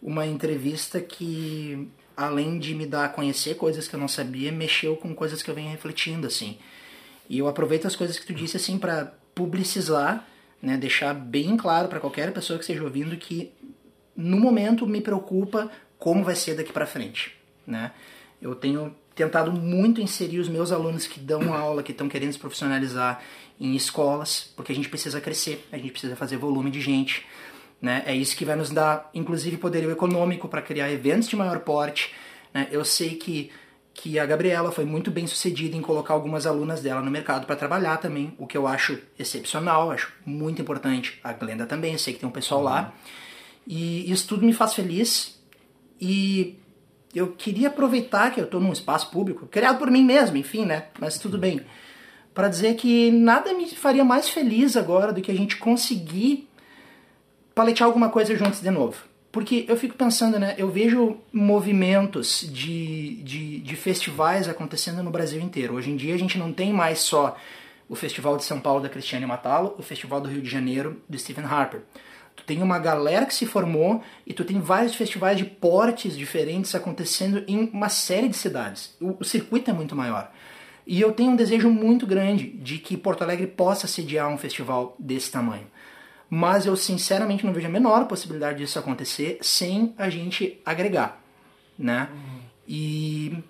[0.02, 4.96] uma entrevista que além de me dar a conhecer coisas que eu não sabia, mexeu
[4.96, 6.58] com coisas que eu venho refletindo, assim.
[7.28, 10.26] E eu aproveito as coisas que tu disse, assim, para publicizar,
[10.62, 13.52] né, deixar bem claro para qualquer pessoa que esteja ouvindo que
[14.16, 17.36] no momento me preocupa como vai ser daqui para frente,
[17.66, 17.92] né?
[18.40, 22.38] Eu tenho tentado muito inserir os meus alunos que dão aula, que estão querendo se
[22.38, 23.22] profissionalizar
[23.60, 27.24] em escolas, porque a gente precisa crescer, a gente precisa fazer volume de gente.
[27.84, 28.02] Né?
[28.06, 32.14] É isso que vai nos dar, inclusive, poderio econômico para criar eventos de maior porte.
[32.54, 32.66] Né?
[32.70, 33.50] Eu sei que,
[33.92, 37.54] que a Gabriela foi muito bem sucedida em colocar algumas alunas dela no mercado para
[37.54, 41.20] trabalhar também, o que eu acho excepcional, acho muito importante.
[41.22, 42.66] A Glenda também, eu sei que tem um pessoal uhum.
[42.66, 42.94] lá.
[43.66, 45.38] E isso tudo me faz feliz.
[46.00, 46.58] E
[47.14, 50.86] eu queria aproveitar que eu estou num espaço público, criado por mim mesmo, enfim, né?
[50.98, 51.60] Mas tudo bem.
[52.32, 56.48] Para dizer que nada me faria mais feliz agora do que a gente conseguir
[57.54, 58.96] paletear alguma coisa juntos de novo.
[59.30, 60.54] Porque eu fico pensando, né?
[60.56, 65.74] Eu vejo movimentos de, de, de festivais acontecendo no Brasil inteiro.
[65.74, 67.36] Hoje em dia a gente não tem mais só
[67.88, 71.18] o Festival de São Paulo da Cristiane Matalo, o Festival do Rio de Janeiro do
[71.18, 71.82] Stephen Harper.
[72.36, 76.74] Tu tem uma galera que se formou e tu tem vários festivais de portes diferentes
[76.74, 78.96] acontecendo em uma série de cidades.
[79.00, 80.32] O, o circuito é muito maior.
[80.86, 84.94] E eu tenho um desejo muito grande de que Porto Alegre possa sediar um festival
[84.98, 85.66] desse tamanho
[86.28, 91.22] mas eu sinceramente não vejo a menor possibilidade disso acontecer sem a gente agregar,
[91.78, 92.08] né?
[92.12, 92.40] Uhum.
[92.66, 93.44] E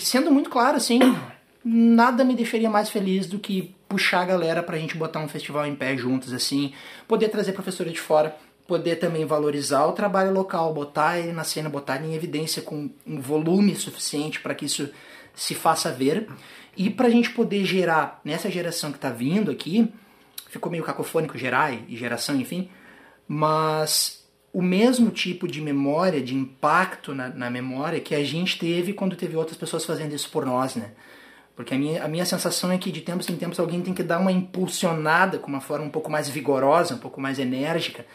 [0.00, 1.00] sendo muito claro, assim,
[1.64, 5.66] nada me deixaria mais feliz do que puxar a galera pra gente botar um festival
[5.66, 6.72] em pé juntos, assim,
[7.06, 8.36] poder trazer professores de fora,
[8.66, 12.90] poder também valorizar o trabalho local, botar ele na cena, botar ele em evidência com
[13.06, 14.88] um volume suficiente para que isso
[15.34, 16.28] se faça ver
[16.76, 19.92] e para a gente poder gerar nessa geração que está vindo aqui
[20.54, 22.70] ficou meio cacofônico gerar e geração, enfim,
[23.28, 28.92] mas o mesmo tipo de memória, de impacto na, na, memória que a gente teve
[28.92, 30.92] quando teve outras pessoas fazendo isso por nós, né?
[31.56, 34.02] Porque a minha, a minha sensação é que de tempos em tempos alguém tem que
[34.02, 38.06] dar uma impulsionada com uma forma um pouco mais vigorosa, um pouco mais enérgica,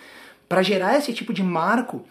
[0.48, 2.06] para gerar esse tipo de marco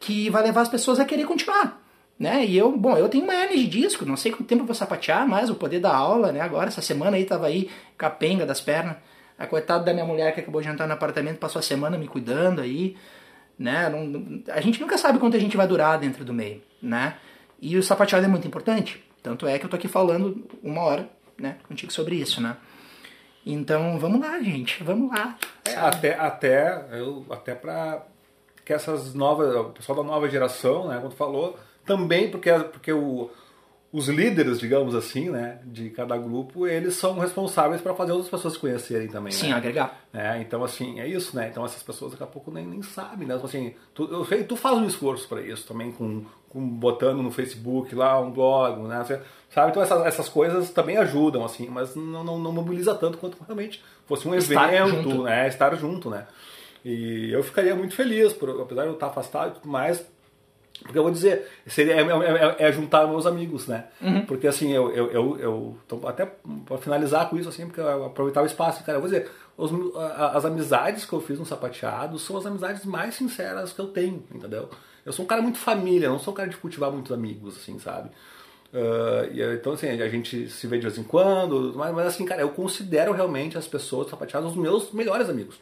[0.00, 1.82] que vai levar as pessoas a querer continuar.
[2.18, 2.46] Né?
[2.46, 4.74] E eu, bom, eu tenho uma hernia de disco, não sei quanto tempo eu vou
[4.74, 6.40] sapatear, mas o poder da aula, né?
[6.40, 7.68] Agora, essa semana aí tava aí
[7.98, 8.96] capenga das pernas.
[9.38, 12.08] A coitada da minha mulher que acabou de entrar no apartamento, passou a semana me
[12.08, 12.96] cuidando aí,
[13.58, 13.88] né?
[13.88, 17.16] Não, a gente nunca sabe quanto a gente vai durar dentro do meio, né?
[17.60, 19.04] E o sapateado é muito importante.
[19.22, 21.08] Tanto é que eu tô aqui falando uma hora,
[21.38, 22.56] né, contigo sobre isso, né?
[23.44, 25.36] Então, vamos lá, gente, vamos lá.
[25.64, 28.04] É, até até eu até para
[28.64, 33.30] que essas novas, o pessoal da nova geração, né, tu falou, também porque porque o
[33.92, 38.54] os líderes, digamos assim, né, de cada grupo, eles são responsáveis para fazer outras pessoas
[38.54, 39.32] se conhecerem também.
[39.32, 39.54] Sim, né?
[39.54, 40.00] agregar.
[40.12, 41.48] É, então, assim, é isso, né?
[41.50, 43.38] Então, essas pessoas daqui a pouco nem, nem sabem, né?
[43.42, 47.30] Assim, tu, eu sei, tu faz um esforço para isso também, com, com botando no
[47.30, 49.02] Facebook lá um blog, né?
[49.04, 49.20] Você,
[49.50, 49.70] sabe?
[49.70, 53.82] Então, essas, essas coisas também ajudam, assim, mas não, não, não mobiliza tanto quanto realmente
[54.04, 55.22] fosse um Estar evento, junto.
[55.22, 55.48] né?
[55.48, 56.26] Estar junto, né?
[56.84, 60.06] E eu ficaria muito feliz, por, apesar de eu estar afastado e tudo mais,
[60.82, 63.86] porque eu vou dizer, seria, é, é- é- é juntar meus amigos, né?
[64.26, 66.26] Porque assim, eu, eu, eu, eu então, até
[66.66, 69.70] para finalizar com isso, assim, porque eu aproveitar o espaço, cara, eu vou dizer, os-
[70.34, 74.22] as amizades que eu fiz no sapateado são as amizades mais sinceras que eu tenho,
[74.34, 74.68] entendeu?
[75.04, 77.78] Eu sou um cara muito família, não sou um cara de cultivar muitos amigos, assim,
[77.78, 78.10] sabe?
[78.74, 82.24] Ah, e, então, assim, a gente se vê de vez em quando, mas, mas assim,
[82.26, 85.56] cara, eu considero realmente as pessoas do sapateado os meus melhores amigos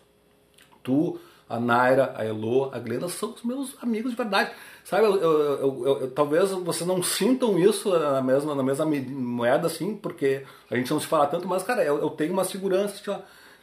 [0.83, 1.19] tu,
[1.49, 4.51] a Naira, a Elo, a Glenda são os meus amigos de verdade.
[4.85, 9.67] Sabe, eu, eu- eu- talvez vocês não sintam isso na mesma, na mesma me- moeda,
[9.67, 13.11] assim, porque a gente não se fala tanto, mas, cara, eu, tenho uma segurança assim,
[13.11, 13.19] ó,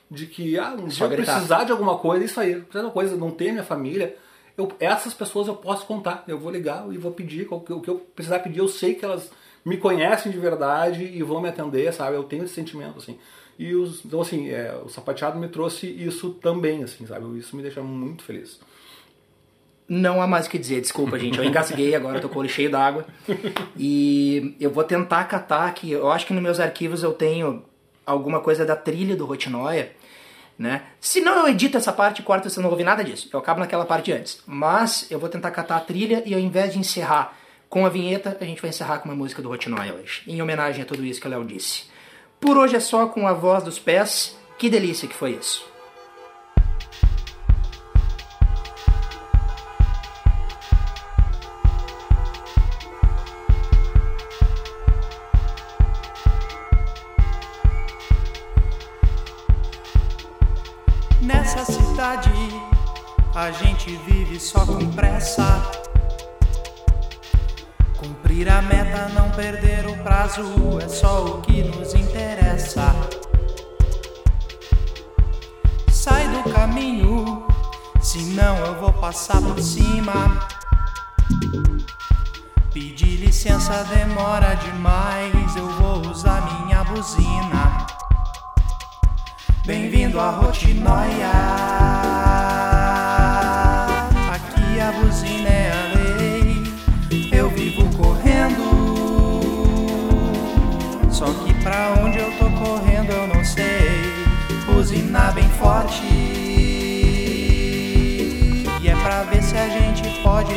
[0.10, 2.92] de que, ah, um dia eu precisar de alguma coisa, isso aí, precisar de uma
[2.92, 4.16] coisa, não ter minha família,
[4.58, 7.80] eu, essas pessoas eu posso contar, eu vou ligar e vou pedir, o que, o
[7.82, 9.32] que eu precisar pedir, eu sei que elas
[9.64, 13.18] me conhecem de verdade e vão me atender, sabe, eu tenho esse sentimento, assim.
[13.62, 17.38] E os, então, assim, é, o sapateado me trouxe isso também, assim, sabe?
[17.38, 18.60] Isso me deixa muito feliz.
[19.88, 21.38] Não há mais o que dizer, desculpa, gente.
[21.38, 23.06] Eu engasguei agora, tô com o olho cheio d'água.
[23.78, 25.92] E eu vou tentar catar aqui.
[25.92, 27.64] Eu acho que nos meus arquivos eu tenho
[28.04, 29.92] alguma coisa da trilha do Rotinoia,
[30.58, 30.82] né?
[31.00, 33.30] Se não, eu edito essa parte corto, você não ouve nada disso.
[33.32, 34.42] Eu acabo naquela parte antes.
[34.48, 37.38] Mas eu vou tentar catar a trilha e ao invés de encerrar
[37.70, 40.24] com a vinheta, a gente vai encerrar com uma música do Rotinoia hoje.
[40.26, 41.91] Em homenagem a tudo isso que o Léo disse.
[42.42, 44.36] Por hoje é só com a voz dos pés.
[44.58, 45.64] Que delícia que foi isso.
[61.22, 62.32] Nessa cidade
[63.36, 65.62] a gente vive só com pressa.
[67.98, 72.11] Cumprir a meta, não perder o prazo é só o que nos interessa.
[79.02, 80.48] Passar por cima.
[82.72, 87.88] Pedir licença demora demais, eu vou usar minha buzina.
[89.66, 92.11] Bem-vindo à Rotinoia.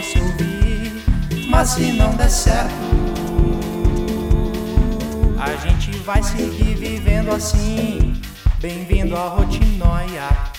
[0.05, 1.03] Se ouvir.
[1.49, 2.75] Mas se não der certo.
[5.39, 8.21] A gente vai seguir vivendo assim.
[8.61, 10.54] Bem-vindo à Rotinoia.